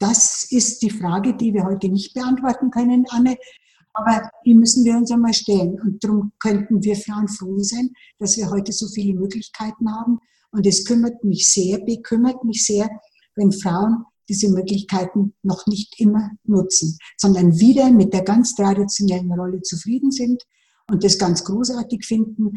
[0.00, 3.36] Das ist die Frage, die wir heute nicht beantworten können, Anne.
[3.92, 5.78] Aber die müssen wir uns einmal stellen.
[5.78, 10.18] Und darum könnten wir Frauen froh sein, dass wir heute so viele Möglichkeiten haben.
[10.52, 12.88] Und es kümmert mich sehr, bekümmert mich sehr,
[13.36, 19.60] wenn Frauen diese Möglichkeiten noch nicht immer nutzen, sondern wieder mit der ganz traditionellen Rolle
[19.60, 20.42] zufrieden sind
[20.90, 22.54] und das ganz großartig finden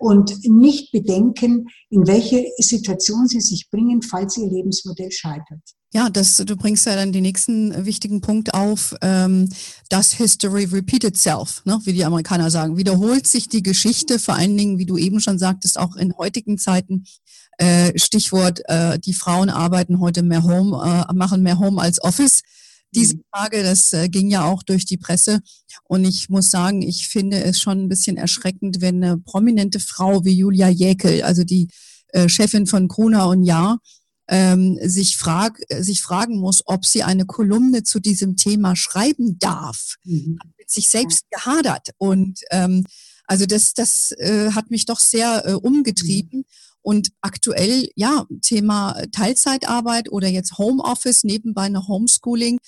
[0.00, 5.60] und nicht bedenken, in welche Situation sie sich bringen, falls ihr Lebensmodell scheitert.
[5.96, 9.48] Ja, das, du bringst ja dann den nächsten wichtigen Punkt auf, ähm,
[9.88, 12.76] dass History repeat itself, ne, wie die Amerikaner sagen.
[12.76, 16.58] Wiederholt sich die Geschichte, vor allen Dingen, wie du eben schon sagtest, auch in heutigen
[16.58, 17.04] Zeiten.
[17.56, 22.42] Äh, Stichwort, äh, die Frauen arbeiten heute mehr Home, äh, machen mehr Home als Office.
[22.94, 23.22] Diese mhm.
[23.32, 25.40] Frage, das äh, ging ja auch durch die Presse.
[25.84, 30.24] Und ich muss sagen, ich finde es schon ein bisschen erschreckend, wenn eine prominente Frau
[30.24, 31.68] wie Julia Jäkel, also die
[32.08, 33.78] äh, Chefin von Gruner und Jahr,
[34.28, 39.96] ähm, sich, frag, sich fragen muss, ob sie eine Kolumne zu diesem Thema schreiben darf.
[40.04, 40.38] Mhm.
[40.40, 41.90] Hat mit sich selbst gehadert.
[41.98, 42.84] Und ähm,
[43.26, 46.40] also das, das äh, hat mich doch sehr äh, umgetrieben.
[46.40, 46.44] Mhm.
[46.86, 52.60] Und aktuell, ja, Thema Teilzeitarbeit oder jetzt Homeoffice, nebenbei eine Homeschooling.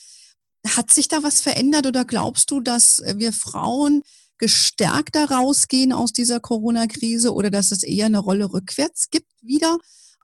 [0.66, 4.02] Hat sich da was verändert oder glaubst du, dass wir Frauen
[4.38, 9.78] gestärkter rausgehen aus dieser Corona-Krise oder dass es eher eine Rolle rückwärts gibt wieder?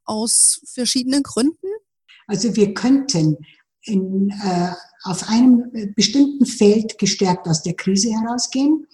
[0.05, 1.67] aus verschiedenen Gründen?
[2.27, 3.37] Also wir könnten
[3.83, 8.87] in, äh, auf einem bestimmten Feld gestärkt aus der Krise herausgehen.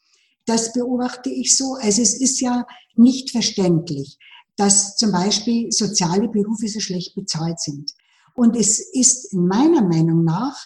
[0.47, 1.75] Das beobachte ich so.
[1.81, 4.19] Also es ist ja nicht verständlich,
[4.57, 7.93] dass zum Beispiel soziale Berufe so schlecht bezahlt sind.
[8.35, 10.57] Und es ist in meiner Meinung nach,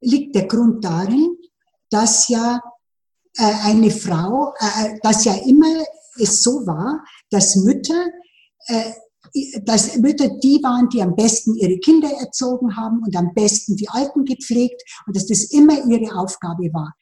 [0.00, 1.36] liegt der Grund darin,
[1.90, 2.60] dass ja
[3.36, 5.84] äh, eine Frau, äh, dass ja immer
[6.16, 8.06] es so war, dass Mütter,
[8.66, 8.92] äh,
[9.64, 13.88] dass Mütter die waren, die am besten ihre Kinder erzogen haben und am besten die
[13.88, 16.94] Alten gepflegt und dass das immer ihre Aufgabe war.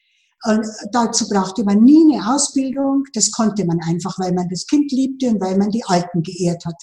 [0.44, 4.90] Und dazu brauchte man nie eine Ausbildung, das konnte man einfach, weil man das Kind
[4.90, 6.83] liebte und weil man die Alten geehrt hat.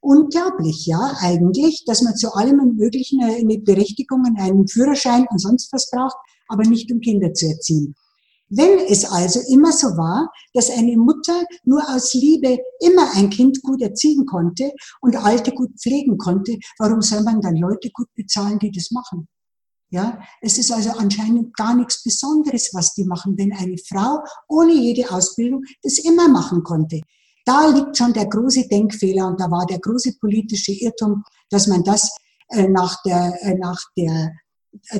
[0.00, 5.90] Unglaublich, ja, eigentlich, dass man zu allem Möglichen eine Berechtigung, einen Führerschein und sonst was
[5.90, 6.16] braucht,
[6.48, 7.94] aber nicht um Kinder zu erziehen.
[8.50, 13.62] Wenn es also immer so war, dass eine Mutter nur aus Liebe immer ein Kind
[13.62, 18.58] gut erziehen konnte und Alte gut pflegen konnte, warum soll man dann Leute gut bezahlen,
[18.58, 19.28] die das machen?
[19.94, 24.72] Ja, es ist also anscheinend gar nichts Besonderes, was die machen, wenn eine Frau ohne
[24.72, 27.00] jede Ausbildung das immer machen konnte.
[27.44, 31.84] Da liegt schon der große Denkfehler und da war der große politische Irrtum, dass man
[31.84, 32.10] das
[32.48, 34.32] äh, nach der, äh, nach der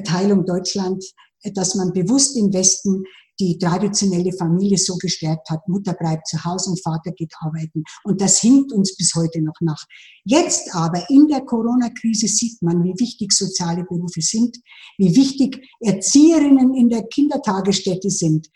[0.05, 1.05] Teilung Deutschland,
[1.43, 3.03] äh, dass man bewusst im Westen
[3.41, 5.67] die traditionelle Familie so gestärkt hat.
[5.69, 7.83] Mutter bleibt zu Hause und Vater geht arbeiten.
[8.05, 9.83] Und das hinkt uns bis heute noch nach.
[10.25, 14.57] Jetzt aber in der Corona-Krise sieht man, wie wichtig soziale Berufe sind,
[14.99, 18.49] wie wichtig Erzieherinnen in der Kindertagesstätte sind,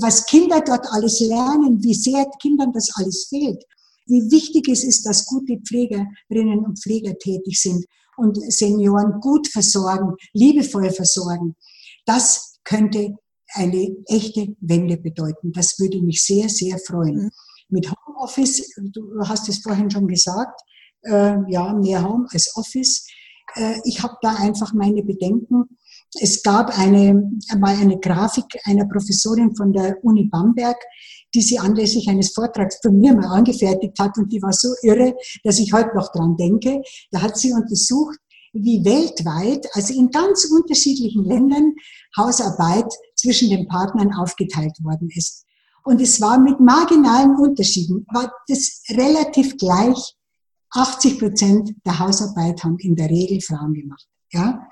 [0.00, 3.62] was Kinder dort alles lernen, wie sehr Kindern das alles fehlt,
[4.06, 7.84] wie wichtig es ist, dass gute Pflegerinnen und Pfleger tätig sind
[8.16, 11.54] und Senioren gut versorgen, liebevoll versorgen.
[12.06, 13.16] Das könnte
[13.54, 15.52] eine echte Wende bedeuten.
[15.52, 17.24] Das würde mich sehr, sehr freuen.
[17.24, 17.30] Mhm.
[17.68, 20.60] Mit Homeoffice, du hast es vorhin schon gesagt,
[21.02, 23.06] äh, ja, mehr Home als Office.
[23.54, 25.78] Äh, ich habe da einfach meine Bedenken.
[26.20, 30.76] Es gab eine, mal eine Grafik einer Professorin von der Uni Bamberg,
[31.34, 35.16] die sie anlässlich eines Vortrags von mir mal angefertigt hat und die war so irre,
[35.42, 36.80] dass ich heute noch dran denke.
[37.10, 38.18] Da hat sie untersucht,
[38.52, 41.74] wie weltweit, also in ganz unterschiedlichen Ländern,
[42.16, 42.92] Hausarbeit
[43.24, 45.46] zwischen den Partnern aufgeteilt worden ist.
[45.82, 50.16] Und es war mit marginalen Unterschieden, war das relativ gleich.
[50.70, 54.06] 80 Prozent der Hausarbeit haben in der Regel Frauen gemacht.
[54.32, 54.66] Ja?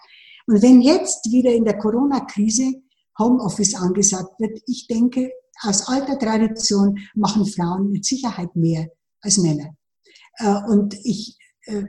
[0.46, 2.82] Und wenn jetzt wieder in der Corona-Krise
[3.18, 5.30] Homeoffice angesagt wird, ich denke,
[5.62, 8.88] aus alter Tradition machen Frauen mit Sicherheit mehr
[9.20, 9.76] als Männer.
[10.38, 11.84] Äh, und ich äh,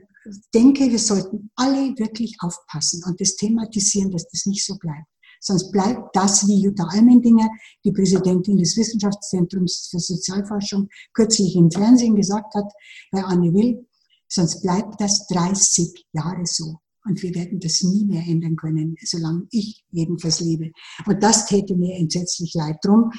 [0.54, 5.08] denke, wir sollten alle wirklich aufpassen und das thematisieren, dass das nicht so bleibt.
[5.46, 7.50] Sonst bleibt das, wie Jutta Almendinger,
[7.84, 12.72] die Präsidentin des Wissenschaftszentrums für Sozialforschung, kürzlich im Fernsehen gesagt hat,
[13.12, 13.86] bei Anne Will,
[14.30, 16.78] sonst bleibt das 30 Jahre so.
[17.06, 20.72] Und wir werden das nie mehr ändern können, solange ich jedenfalls lebe.
[21.06, 22.78] Und das täte mir entsetzlich leid.
[22.82, 23.12] Drum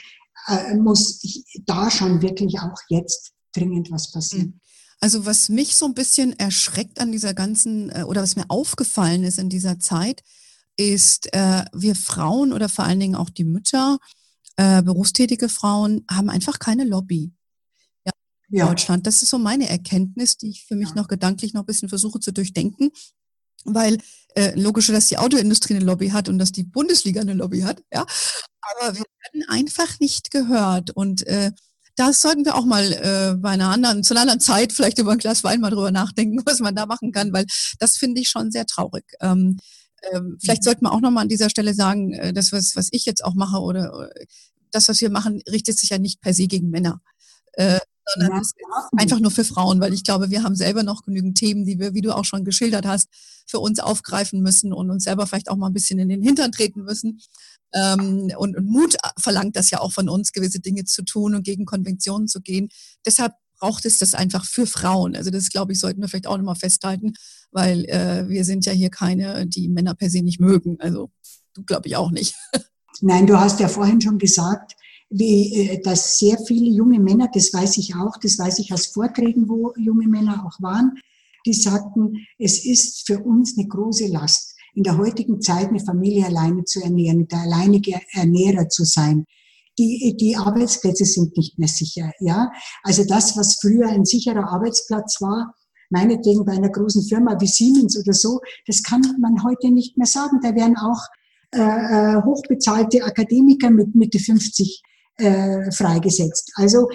[0.48, 4.46] äh, muss ich da schon wirklich auch jetzt dringend was passieren.
[4.46, 4.60] Mhm.
[5.00, 9.24] Also was mich so ein bisschen erschreckt an dieser ganzen, äh, oder was mir aufgefallen
[9.24, 10.22] ist in dieser Zeit,
[10.76, 13.98] ist, äh, wir Frauen oder vor allen Dingen auch die Mütter,
[14.56, 17.32] äh, berufstätige Frauen, haben einfach keine Lobby.
[18.04, 18.12] Ja,
[18.48, 18.66] in ja.
[18.68, 19.06] Deutschland.
[19.06, 20.94] Das ist so meine Erkenntnis, die ich für mich ja.
[20.94, 22.90] noch gedanklich noch ein bisschen versuche zu durchdenken.
[23.64, 23.98] Weil
[24.34, 27.82] äh, logisch, dass die Autoindustrie eine Lobby hat und dass die Bundesliga eine Lobby hat,
[27.92, 28.04] ja.
[28.60, 30.90] Aber wir werden einfach nicht gehört.
[30.90, 31.52] Und äh,
[31.96, 35.12] das sollten wir auch mal äh, bei einer anderen, zu einer anderen Zeit vielleicht über
[35.12, 37.46] ein Glas Wein mal drüber nachdenken, was man da machen kann, weil
[37.78, 39.04] das finde ich schon sehr traurig.
[39.20, 39.58] Ähm,
[40.12, 40.64] ähm, vielleicht mhm.
[40.64, 43.34] sollte man auch nochmal an dieser Stelle sagen, äh, das, was, was ich jetzt auch
[43.34, 44.26] mache oder äh,
[44.70, 47.00] das, was wir machen, richtet sich ja nicht per se gegen Männer.
[47.52, 48.88] Äh, sondern ja.
[48.98, 51.94] einfach nur für Frauen, weil ich glaube, wir haben selber noch genügend Themen, die wir,
[51.94, 53.08] wie du auch schon geschildert hast,
[53.46, 56.52] für uns aufgreifen müssen und uns selber vielleicht auch mal ein bisschen in den Hintern
[56.52, 57.20] treten müssen.
[57.72, 61.44] Ähm, und, und Mut verlangt das ja auch von uns, gewisse Dinge zu tun und
[61.44, 62.68] gegen Konventionen zu gehen.
[63.06, 65.16] Deshalb braucht es das einfach für Frauen.
[65.16, 67.14] Also das, glaube ich, sollten wir vielleicht auch nochmal festhalten,
[67.50, 70.76] weil äh, wir sind ja hier keine, die Männer per se nicht mögen.
[70.80, 71.10] Also
[71.54, 72.34] du, glaube ich, auch nicht.
[73.00, 74.72] Nein, du hast ja vorhin schon gesagt,
[75.10, 78.86] wie, äh, dass sehr viele junge Männer, das weiß ich auch, das weiß ich aus
[78.86, 80.98] Vorträgen, wo junge Männer auch waren,
[81.46, 86.26] die sagten, es ist für uns eine große Last in der heutigen Zeit eine Familie
[86.26, 89.24] alleine zu ernähren, der alleinige Ernährer zu sein.
[89.78, 92.50] Die, die Arbeitsplätze sind nicht mehr sicher, ja.
[92.82, 95.54] Also das, was früher ein sicherer Arbeitsplatz war,
[95.90, 100.06] meinetwegen bei einer großen Firma wie Siemens oder so, das kann man heute nicht mehr
[100.06, 100.40] sagen.
[100.42, 101.00] Da werden auch
[101.54, 104.82] äh, äh hochbezahlte Akademiker mit Mitte 50
[105.16, 106.52] äh, freigesetzt.
[106.56, 106.88] Also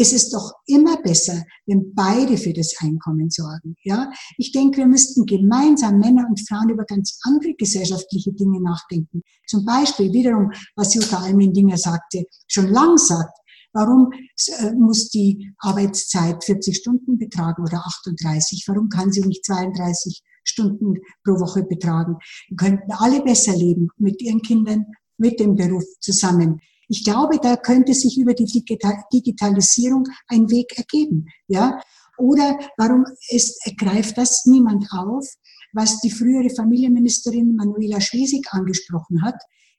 [0.00, 3.74] es ist doch immer besser, wenn beide für das Einkommen sorgen.
[3.82, 9.22] Ja, ich denke, wir müssten gemeinsam Männer und Frauen über ganz andere gesellschaftliche Dinge nachdenken.
[9.48, 13.36] Zum Beispiel wiederum, was Jutta Almendinger sagte, schon lang sagt,
[13.74, 18.64] Warum äh, muss die Arbeitszeit 40 Stunden betragen oder 38?
[18.66, 22.16] Warum kann sie nicht 32 Stunden pro Woche betragen?
[22.48, 24.86] Wir könnten alle besser leben mit ihren Kindern,
[25.18, 26.60] mit dem Beruf zusammen.
[26.88, 31.26] Ich glaube, da könnte sich über die Digitalisierung ein Weg ergeben.
[31.46, 31.80] Ja?
[32.18, 35.26] Oder warum ist, greift das niemand auf,
[35.72, 39.36] was die frühere Familienministerin Manuela Schwesig angesprochen hat?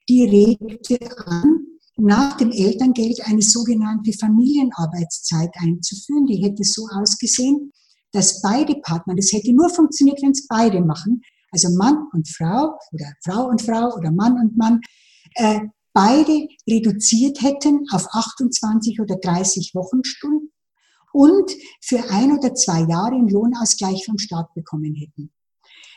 [0.08, 6.26] Die regte an, nach dem Elterngeld eine sogenannte Familienarbeitszeit einzuführen.
[6.26, 7.72] Die hätte so ausgesehen,
[8.12, 12.78] dass beide Partner, das hätte nur funktioniert, wenn es beide machen, also Mann und Frau
[12.92, 14.80] oder Frau und Frau oder Mann und Mann,
[15.34, 15.60] äh,
[15.92, 20.52] beide reduziert hätten auf 28 oder 30 Wochenstunden
[21.12, 25.32] und für ein oder zwei Jahre einen Lohnausgleich vom Staat bekommen hätten.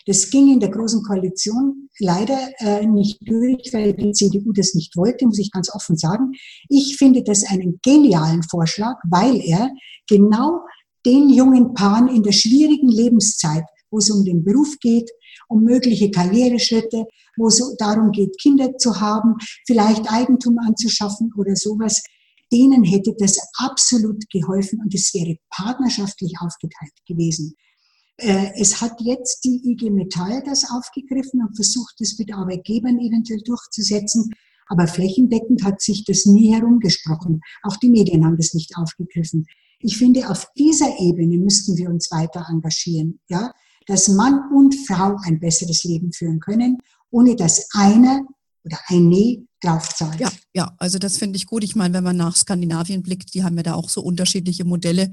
[0.06, 4.98] Das ging in der Großen Koalition leider äh, nicht durch, weil die CDU das nicht
[4.98, 6.34] wollte, muss ich ganz offen sagen.
[6.68, 9.72] Ich finde das einen genialen Vorschlag, weil er
[10.10, 10.60] genau
[11.06, 15.10] den jungen Paaren in der schwierigen Lebenszeit, wo es um den Beruf geht,
[15.48, 17.06] um mögliche Karriereschritte,
[17.38, 22.04] wo es darum geht, Kinder zu haben, vielleicht Eigentum anzuschaffen oder sowas,
[22.52, 27.56] denen hätte das absolut geholfen und es wäre partnerschaftlich aufgeteilt gewesen.
[28.18, 33.42] Äh, es hat jetzt die IG Metall das aufgegriffen und versucht, es mit Arbeitgebern eventuell
[33.44, 34.30] durchzusetzen.
[34.68, 37.42] Aber flächendeckend hat sich das nie herumgesprochen.
[37.64, 39.46] Auch die Medien haben das nicht aufgegriffen.
[39.80, 43.52] Ich finde, auf dieser Ebene müssten wir uns weiter engagieren, ja,
[43.88, 46.78] dass Mann und Frau ein besseres Leben führen können,
[47.14, 48.26] ohne dass einer
[48.64, 50.20] oder eine draufzahlt.
[50.20, 51.64] Ja, ja, also das finde ich gut.
[51.64, 55.12] Ich meine, wenn man nach Skandinavien blickt, die haben ja da auch so unterschiedliche Modelle.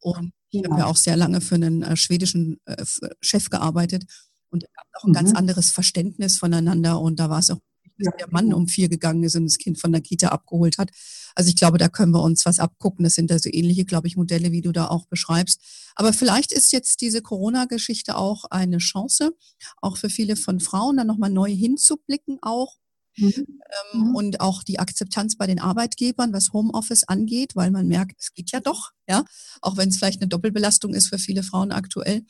[0.00, 2.84] Und ich habe ja auch sehr lange für einen äh, schwedischen äh,
[3.20, 4.04] Chef gearbeitet
[4.50, 5.14] und auch ein mhm.
[5.14, 7.00] ganz anderes Verständnis voneinander.
[7.00, 7.60] Und da war es auch,
[8.02, 10.90] dass der Mann um vier gegangen ist und das Kind von der Kita abgeholt hat.
[11.34, 13.04] Also ich glaube, da können wir uns was abgucken.
[13.04, 15.60] Das sind da so ähnliche, glaube ich, Modelle, wie du da auch beschreibst.
[15.94, 19.32] Aber vielleicht ist jetzt diese Corona-Geschichte auch eine Chance,
[19.80, 22.76] auch für viele von Frauen, dann nochmal neu hinzublicken auch
[23.16, 23.32] Mhm.
[23.36, 24.14] Ähm, mhm.
[24.14, 28.50] Und auch die Akzeptanz bei den Arbeitgebern, was Homeoffice angeht, weil man merkt, es geht
[28.52, 29.24] ja doch, ja,
[29.60, 32.24] auch wenn es vielleicht eine Doppelbelastung ist für viele Frauen aktuell.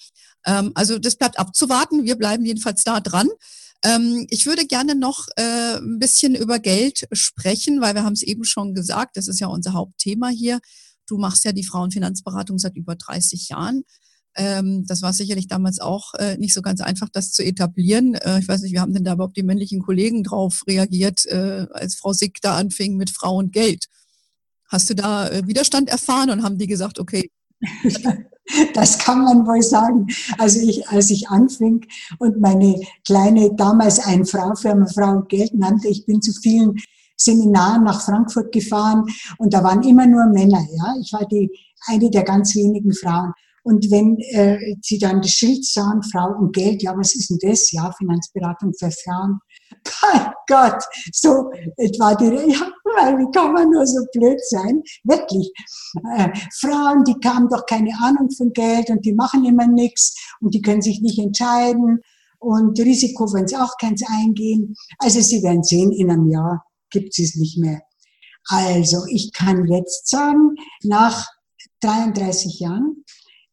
[0.44, 2.04] Ähm, also das bleibt abzuwarten.
[2.04, 3.28] Wir bleiben jedenfalls da dran.
[3.85, 8.22] Ähm, ich würde gerne noch äh, ein bisschen über Geld sprechen, weil wir haben es
[8.22, 10.61] eben schon gesagt, das ist ja unser Hauptthema hier.
[11.07, 13.83] Du machst ja die Frauenfinanzberatung seit über 30 Jahren.
[14.35, 18.14] Ähm, das war sicherlich damals auch äh, nicht so ganz einfach, das zu etablieren.
[18.14, 21.66] Äh, ich weiß nicht, wie haben denn da überhaupt die männlichen Kollegen drauf reagiert, äh,
[21.72, 23.87] als Frau Sick da anfing mit Frau und Geld?
[24.68, 27.30] Hast du da äh, Widerstand erfahren und haben die gesagt, okay?
[28.74, 30.09] Das kann man wohl sagen.
[30.38, 31.86] Also ich, als ich anfing
[32.18, 36.76] und meine kleine, damals Frau-Firma Frau und Geld nannte, ich bin zu vielen
[37.16, 39.05] Seminaren nach Frankfurt gefahren
[39.38, 40.66] und da waren immer nur Männer.
[40.76, 41.51] Ja, ich war die
[41.86, 43.32] eine der ganz wenigen Frauen.
[43.64, 47.38] Und wenn äh, sie dann das Schild sahen, Frau und Geld, ja, was ist denn
[47.40, 47.70] das?
[47.70, 49.38] Ja, Finanzberatung für Frauen.
[50.02, 54.82] Mein Gott, so etwa die, ja, wie kann man nur so blöd sein?
[55.04, 55.52] Wirklich.
[56.16, 56.28] Äh,
[56.60, 60.62] Frauen, die haben doch keine Ahnung von Geld und die machen immer nichts und die
[60.62, 62.00] können sich nicht entscheiden
[62.42, 64.74] und Risiko wollen sie auch keins eingehen.
[64.98, 67.82] Also Sie werden sehen, in einem Jahr gibt es nicht mehr.
[68.48, 71.28] Also ich kann jetzt sagen, nach
[71.80, 73.04] 33 Jahren,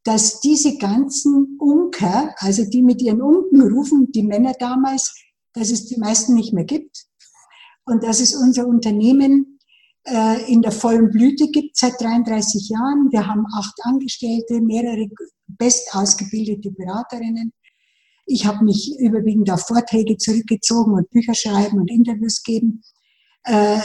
[0.03, 5.13] dass diese ganzen Unker, also die mit ihren Unken rufen, die Männer damals,
[5.60, 7.05] dass es die meisten nicht mehr gibt.
[7.86, 9.60] Und dass es unser Unternehmen
[10.05, 13.12] äh, in der vollen Blüte gibt seit 33 Jahren.
[13.12, 15.07] Wir haben acht Angestellte, mehrere
[15.47, 17.51] best ausgebildete Beraterinnen.
[18.26, 22.84] Ich habe mich überwiegend auf Vorträge zurückgezogen und Bücher schreiben und Interviews geben.
[23.44, 23.80] Äh,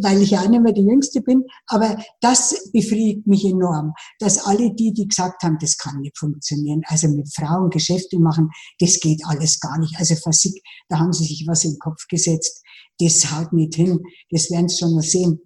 [0.00, 1.44] weil ich ja nicht mehr die Jüngste bin.
[1.66, 6.82] Aber das befriedigt mich enorm, dass alle die, die gesagt haben, das kann nicht funktionieren,
[6.86, 9.96] also mit Frauen Geschäfte machen, das geht alles gar nicht.
[9.98, 12.62] Also Physik, da haben sie sich was im Kopf gesetzt.
[13.00, 14.00] Das haut nicht hin.
[14.30, 15.40] Das werden sie schon mal sehen.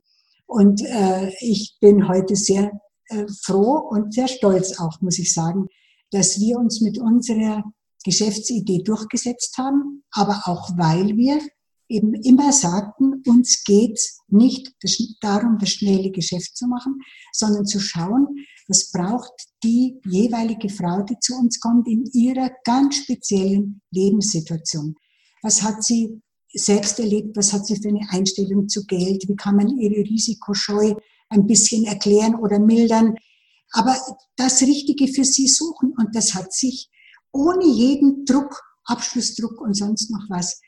[0.46, 2.72] Und äh, ich bin heute sehr
[3.08, 5.66] äh, froh und sehr stolz auch, muss ich sagen,
[6.10, 7.64] dass wir uns mit unserer
[8.04, 11.40] Geschäftsidee durchgesetzt haben, aber auch weil wir
[11.88, 14.74] eben immer sagten, uns geht nicht
[15.20, 17.00] darum, das schnelle Geschäft zu machen,
[17.32, 18.26] sondern zu schauen,
[18.68, 19.32] was braucht
[19.64, 24.94] die jeweilige Frau, die zu uns kommt, in ihrer ganz speziellen Lebenssituation.
[25.42, 26.20] Was hat sie
[26.52, 27.36] selbst erlebt?
[27.36, 29.26] Was hat sie für eine Einstellung zu Geld?
[29.28, 30.94] Wie kann man ihre Risikoscheu
[31.30, 33.14] ein bisschen erklären oder mildern,
[33.72, 33.96] aber
[34.36, 35.92] das Richtige für sie suchen.
[35.96, 36.90] Und das hat sich
[37.32, 40.60] ohne jeden Druck, Abschlussdruck und sonst noch was,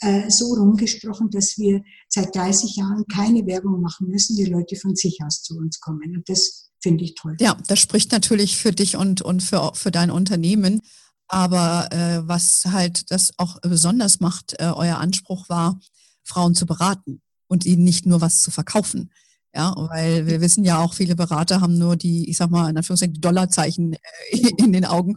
[0.00, 4.96] äh, so rumgesprochen, dass wir seit 30 Jahren keine Werbung machen müssen, die Leute von
[4.96, 6.16] sich aus zu uns kommen.
[6.16, 7.36] Und das finde ich toll.
[7.40, 10.80] Ja, das spricht natürlich für dich und, und für, für dein Unternehmen.
[11.28, 15.80] Aber äh, was halt das auch besonders macht, äh, euer Anspruch war,
[16.24, 19.10] Frauen zu beraten und ihnen nicht nur was zu verkaufen.
[19.54, 22.76] Ja, weil wir wissen ja auch, viele Berater haben nur die, ich sag mal, in
[22.76, 23.98] Anführungszeichen, Dollarzeichen äh,
[24.56, 25.16] in den Augen.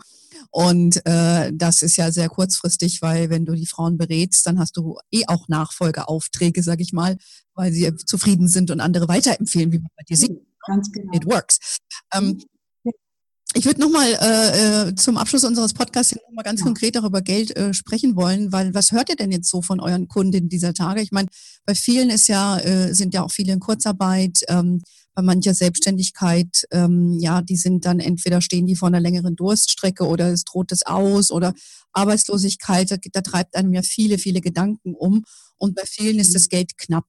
[0.52, 4.78] Und äh, das ist ja sehr kurzfristig, weil wenn du die Frauen berätst, dann hast
[4.78, 7.18] du eh auch Nachfolgeaufträge, sag ich mal,
[7.54, 10.38] weil sie zufrieden sind und andere weiterempfehlen, wie man bei dir sieht.
[10.66, 11.14] Ganz genau.
[11.14, 11.78] It works.
[12.14, 12.42] Ähm,
[13.56, 16.66] ich würde nochmal äh, äh, zum Abschluss unseres Podcasts nochmal ganz ja.
[16.66, 20.10] konkret darüber Geld äh, sprechen wollen, weil was hört ihr denn jetzt so von euren
[20.10, 21.02] Kunden dieser Tage?
[21.02, 21.30] Ich meine,
[21.66, 24.82] bei vielen ist ja, äh, sind ja auch viele in Kurzarbeit, ähm,
[25.14, 30.06] bei mancher Selbstständigkeit, ähm, ja, die sind dann entweder stehen die vor einer längeren Durststrecke
[30.06, 31.54] oder es droht es aus oder
[31.94, 35.24] Arbeitslosigkeit, da, da treibt einem ja viele, viele Gedanken um
[35.56, 36.50] und bei vielen ist das mhm.
[36.50, 37.06] Geld knapp.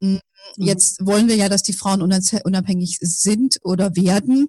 [0.00, 0.18] Hm,
[0.56, 4.48] jetzt wollen wir ja, dass die Frauen unabhängig sind oder werden.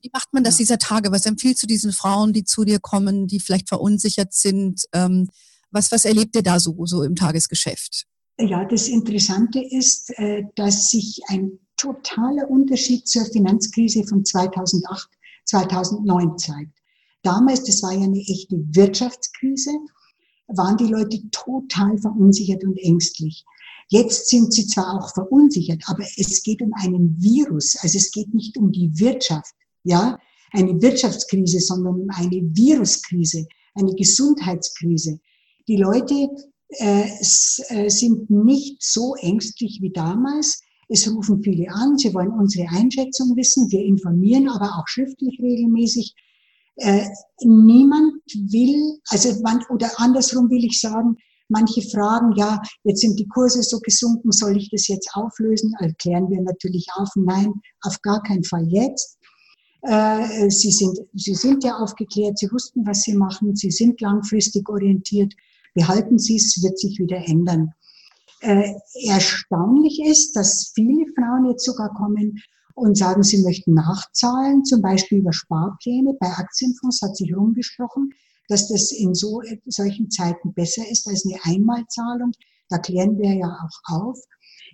[0.00, 1.12] Wie macht man das dieser Tage?
[1.12, 4.84] Was empfiehlst du diesen Frauen, die zu dir kommen, die vielleicht verunsichert sind?
[4.92, 5.28] Ähm,
[5.70, 8.06] was, was erlebt ihr da so, so im Tagesgeschäft?
[8.38, 15.08] Ja, das Interessante ist, äh, dass sich ein totaler Unterschied zur Finanzkrise von 2008,
[15.46, 16.78] 2009 zeigt.
[17.22, 19.70] Damals, das war ja eine echte Wirtschaftskrise,
[20.48, 23.44] waren die Leute total verunsichert und ängstlich.
[23.88, 27.76] Jetzt sind sie zwar auch verunsichert, aber es geht um einen Virus.
[27.80, 29.54] Also es geht nicht um die Wirtschaft
[29.84, 30.18] ja,
[30.52, 35.18] eine Wirtschaftskrise, sondern eine Viruskrise, eine Gesundheitskrise.
[35.68, 36.28] Die Leute
[36.78, 37.08] äh,
[37.68, 40.60] äh, sind nicht so ängstlich wie damals.
[40.88, 46.14] Es rufen viele an, sie wollen unsere Einschätzung wissen, wir informieren aber auch schriftlich regelmäßig.
[46.76, 47.06] Äh,
[47.44, 51.16] niemand will, also man, oder andersrum will ich sagen,
[51.48, 55.74] manche fragen, ja, jetzt sind die Kurse so gesunken, soll ich das jetzt auflösen?
[55.80, 57.52] Erklären wir natürlich auf, nein,
[57.82, 59.18] auf gar keinen Fall jetzt.
[59.82, 64.68] Äh, sie, sind, sie sind ja aufgeklärt, sie wussten, was sie machen, sie sind langfristig
[64.68, 65.34] orientiert.
[65.74, 67.72] Behalten Sie es, wird sich wieder ändern.
[68.40, 68.74] Äh,
[69.06, 72.40] erstaunlich ist, dass viele Frauen jetzt sogar kommen
[72.74, 76.14] und sagen, sie möchten nachzahlen, zum Beispiel über Sparpläne.
[76.20, 78.10] Bei Aktienfonds hat sich rumgesprochen,
[78.48, 82.32] dass das in so, solchen Zeiten besser ist als eine Einmalzahlung.
[82.68, 84.18] Da klären wir ja auch auf.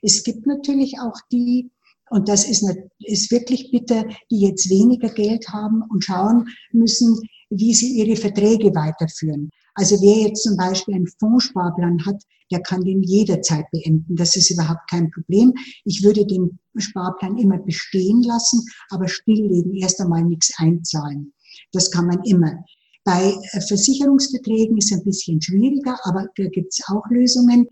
[0.03, 1.71] Es gibt natürlich auch die,
[2.11, 2.65] und das ist,
[3.01, 8.75] ist wirklich bitter, die jetzt weniger Geld haben und schauen müssen, wie sie ihre Verträge
[8.75, 9.51] weiterführen.
[9.75, 14.17] Also wer jetzt zum Beispiel einen Fondssparplan hat, der kann den jederzeit beenden.
[14.17, 15.53] Das ist überhaupt kein Problem.
[15.85, 21.33] Ich würde den Sparplan immer bestehen lassen, aber stilllegen, erst einmal nichts einzahlen.
[21.73, 22.65] Das kann man immer.
[23.05, 23.35] Bei
[23.67, 27.67] Versicherungsverträgen ist es ein bisschen schwieriger, aber da gibt es auch Lösungen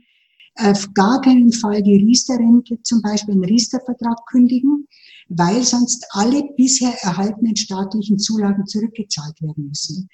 [0.56, 4.86] auf gar keinen Fall die Riester-Rente, zum Beispiel einen Riester-Vertrag kündigen,
[5.28, 10.08] weil sonst alle bisher erhaltenen staatlichen Zulagen zurückgezahlt werden müssen.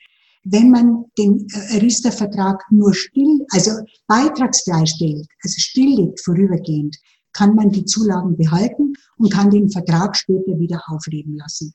[0.45, 3.71] Wenn man den äh, Riester-Vertrag nur still, also
[4.09, 6.97] beitragsfrei stellt, also stilllegt vorübergehend,
[7.33, 11.73] kann man die Zulagen behalten und kann den Vertrag später wieder aufleben lassen.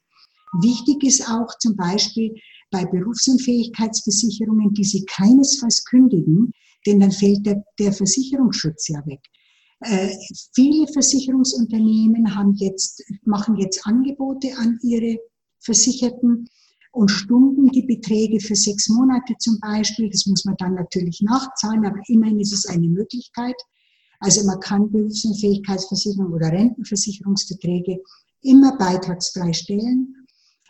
[0.61, 2.35] Wichtig ist auch zum Beispiel
[2.69, 6.51] bei Berufsunfähigkeitsversicherungen, die Sie keinesfalls kündigen,
[6.87, 9.19] denn dann fällt der, der Versicherungsschutz ja weg.
[9.81, 10.09] Äh,
[10.55, 15.19] viele Versicherungsunternehmen haben jetzt, machen jetzt Angebote an ihre
[15.59, 16.49] Versicherten
[16.91, 20.09] und stunden die Beträge für sechs Monate zum Beispiel.
[20.09, 23.55] Das muss man dann natürlich nachzahlen, aber immerhin ist es eine Möglichkeit.
[24.19, 27.99] Also man kann Berufsunfähigkeitsversicherung oder Rentenversicherungsverträge
[28.41, 30.26] immer beitragsfrei stellen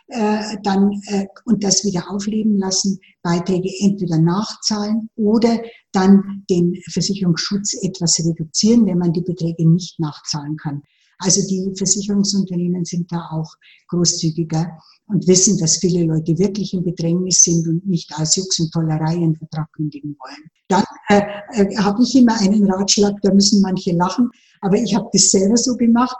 [0.08, 5.60] äh, dann äh, und das wieder aufleben lassen, Beiträge entweder nachzahlen oder
[5.92, 10.82] dann den Versicherungsschutz etwas reduzieren, wenn man die Beträge nicht nachzahlen kann.
[11.18, 13.52] Also die Versicherungsunternehmen sind da auch
[13.88, 14.78] großzügiger
[15.08, 19.14] und wissen, dass viele Leute wirklich in Bedrängnis sind und nicht aus Jux und Tollerei
[19.14, 20.50] einen Vertrag kündigen wollen.
[20.68, 24.30] Dann äh, äh, habe ich immer einen Ratschlag, da müssen manche lachen,
[24.60, 26.16] aber ich habe das selber so gemacht.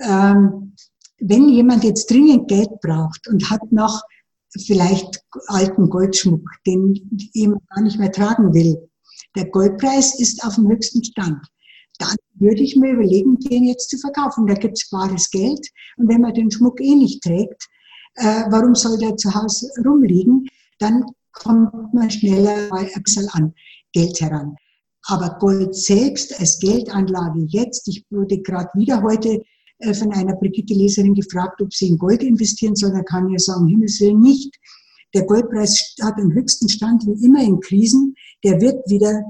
[0.00, 0.74] Ähm,
[1.18, 4.02] wenn jemand jetzt dringend Geld braucht und hat noch
[4.66, 6.94] vielleicht alten Goldschmuck, den
[7.32, 8.76] jemand gar nicht mehr tragen will,
[9.36, 11.44] der Goldpreis ist auf dem höchsten Stand,
[11.98, 14.46] dann würde ich mir überlegen, den jetzt zu verkaufen.
[14.46, 17.68] Da gibt es bares Geld und wenn man den Schmuck eh nicht trägt,
[18.16, 20.46] äh, warum soll der zu Hause rumliegen?
[20.78, 23.54] Dann kommt man schneller ein bisschen an
[23.92, 24.56] Geld heran.
[25.06, 29.42] Aber Gold selbst als Geldanlage jetzt, ich wurde gerade wieder heute
[29.92, 32.92] von einer Brigitte-Leserin gefragt, ob sie in Gold investieren soll.
[32.92, 34.54] Da kann ich sagen, Himmels Willen nicht.
[35.14, 38.14] Der Goldpreis hat den höchsten Stand wie immer in Krisen.
[38.42, 39.22] Der wird wieder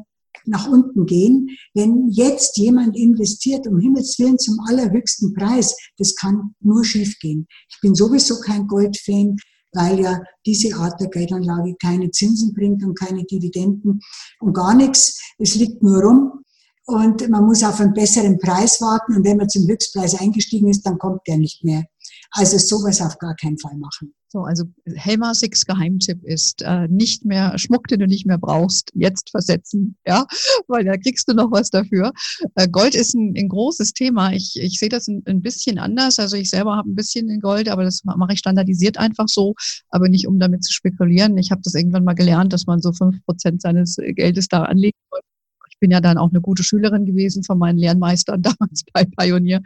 [0.47, 1.49] nach unten gehen.
[1.73, 7.47] Wenn jetzt jemand investiert, um Himmels Willen zum allerhöchsten Preis, das kann nur schief gehen.
[7.71, 9.37] Ich bin sowieso kein Goldfan,
[9.73, 14.01] weil ja diese Art der Geldanlage keine Zinsen bringt und keine Dividenden
[14.41, 15.21] und gar nichts.
[15.39, 16.45] Es liegt nur rum
[16.87, 20.83] und man muss auf einen besseren Preis warten und wenn man zum Höchstpreis eingestiegen ist,
[20.85, 21.85] dann kommt der nicht mehr.
[22.31, 24.15] Also sowas auf gar keinen Fall machen.
[24.29, 24.65] So, also
[24.97, 29.97] Helma Six Geheimtipp ist äh, nicht mehr Schmuck, den du nicht mehr brauchst, jetzt versetzen,
[30.05, 30.27] ja,
[30.67, 32.13] weil da kriegst du noch was dafür.
[32.57, 34.33] Äh, Gold ist ein, ein großes Thema.
[34.33, 36.19] Ich, ich sehe das ein, ein bisschen anders.
[36.19, 39.55] Also ich selber habe ein bisschen in Gold, aber das mache ich standardisiert einfach so,
[39.89, 41.39] aber nicht um damit zu spekulieren.
[41.39, 44.99] Ich habe das irgendwann mal gelernt, dass man so fünf Prozent seines Geldes da anlegen
[45.11, 45.34] sollte
[45.75, 49.61] ich bin ja dann auch eine gute Schülerin gewesen von meinen Lernmeistern damals bei Pionier.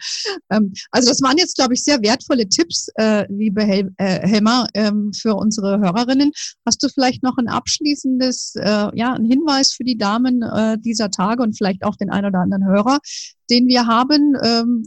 [0.50, 4.66] Ähm, also das waren jetzt, glaube ich, sehr wertvolle Tipps, äh, liebe Hel äh, Helma,
[4.74, 6.32] ähm, für unsere Hörerinnen.
[6.66, 11.10] Hast du vielleicht noch ein abschließendes, äh, ja, ein Hinweis für die Damen äh, dieser
[11.10, 12.98] Tage und vielleicht auch den einen oder anderen Hörer,
[13.50, 14.84] den wir haben, ähm,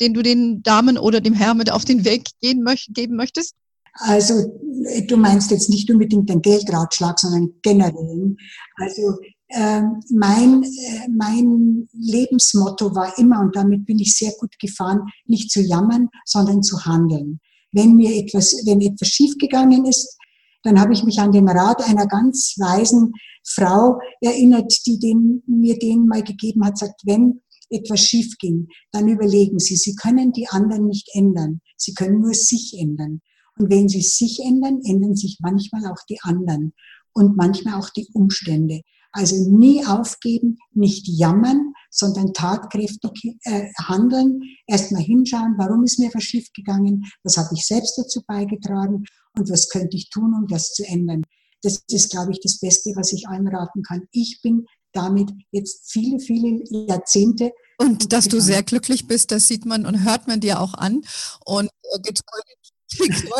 [0.00, 3.54] den du den Damen oder dem Herrn mit auf den Weg gehen möch geben möchtest?
[3.96, 4.60] Also
[5.06, 8.36] du meinst jetzt nicht unbedingt den Geldratschlag, sondern generell.
[8.76, 15.50] Also mein, äh, mein Lebensmotto war immer, und damit bin ich sehr gut gefahren, nicht
[15.50, 17.40] zu jammern, sondern zu handeln.
[17.72, 20.16] Wenn mir etwas, wenn etwas schiefgegangen ist,
[20.62, 23.12] dann habe ich mich an den Rat einer ganz weisen
[23.44, 29.08] Frau erinnert, die den, mir den mal gegeben hat, sagt, wenn etwas schief ging, dann
[29.08, 31.60] überlegen Sie, Sie können die anderen nicht ändern.
[31.76, 33.20] Sie können nur sich ändern.
[33.58, 36.72] Und wenn Sie sich ändern, ändern sich manchmal auch die anderen
[37.12, 38.82] und manchmal auch die Umstände.
[39.16, 46.24] Also nie aufgeben, nicht jammern, sondern tatkräftig äh, handeln, erstmal hinschauen, warum ist mir was
[46.24, 49.04] schief gegangen, was habe ich selbst dazu beigetragen
[49.38, 51.22] und was könnte ich tun, um das zu ändern.
[51.62, 54.02] Das ist, glaube ich, das Beste, was ich allen raten kann.
[54.10, 57.52] Ich bin damit jetzt viele, viele Jahrzehnte.
[57.78, 61.02] Und dass du sehr glücklich bist, das sieht man und hört man dir auch an.
[61.44, 62.40] Und äh, getreu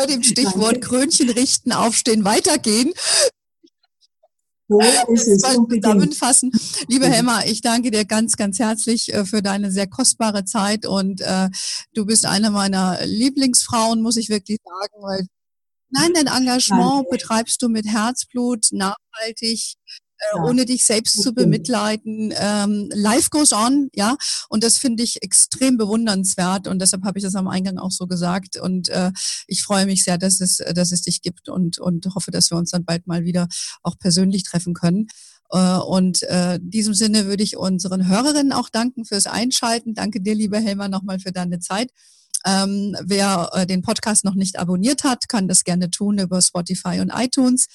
[0.07, 2.93] dem Stichwort Krönchen richten, aufstehen, weitergehen,
[4.67, 4.79] so
[5.13, 5.41] ist es.
[5.41, 6.51] Zusammenfassen.
[6.87, 11.21] Liebe Helma, ich danke dir ganz, ganz herzlich äh, für deine sehr kostbare Zeit und
[11.21, 11.49] äh,
[11.93, 15.27] du bist eine meiner Lieblingsfrauen, muss ich wirklich sagen, weil
[15.89, 19.75] nein, dein Engagement betreibst du mit Herzblut, nachhaltig,
[20.17, 22.33] äh, ohne dich selbst zu bemitleiden.
[22.37, 24.15] Ähm, life goes on, ja.
[24.49, 28.07] Und das finde ich extrem bewundernswert und deshalb habe ich das am Eingang auch so
[28.07, 28.57] gesagt.
[28.57, 29.11] Und äh,
[29.47, 32.57] ich freue mich sehr, dass es, dass es dich gibt und, und hoffe, dass wir
[32.57, 33.47] uns dann bald mal wieder
[33.83, 35.07] auch persönlich treffen können.
[35.51, 39.93] Äh, und äh, in diesem Sinne würde ich unseren Hörerinnen auch danken fürs Einschalten.
[39.93, 41.91] Danke dir, lieber Helmer, nochmal für deine Zeit.
[42.45, 46.99] Ähm, wer äh, den Podcast noch nicht abonniert hat, kann das gerne tun über Spotify
[46.99, 47.65] und iTunes.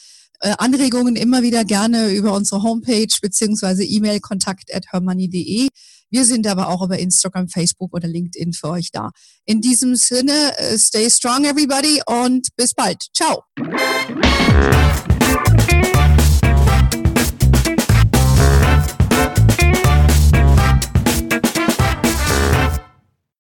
[0.41, 5.69] Äh, Anregungen immer wieder gerne über unsere Homepage beziehungsweise E-Mail kontakt at hermoney.de.
[6.11, 9.11] Wir sind aber auch über Instagram, Facebook oder LinkedIn für euch da.
[9.45, 13.07] In diesem Sinne, äh, stay strong everybody und bis bald.
[13.15, 13.45] Ciao.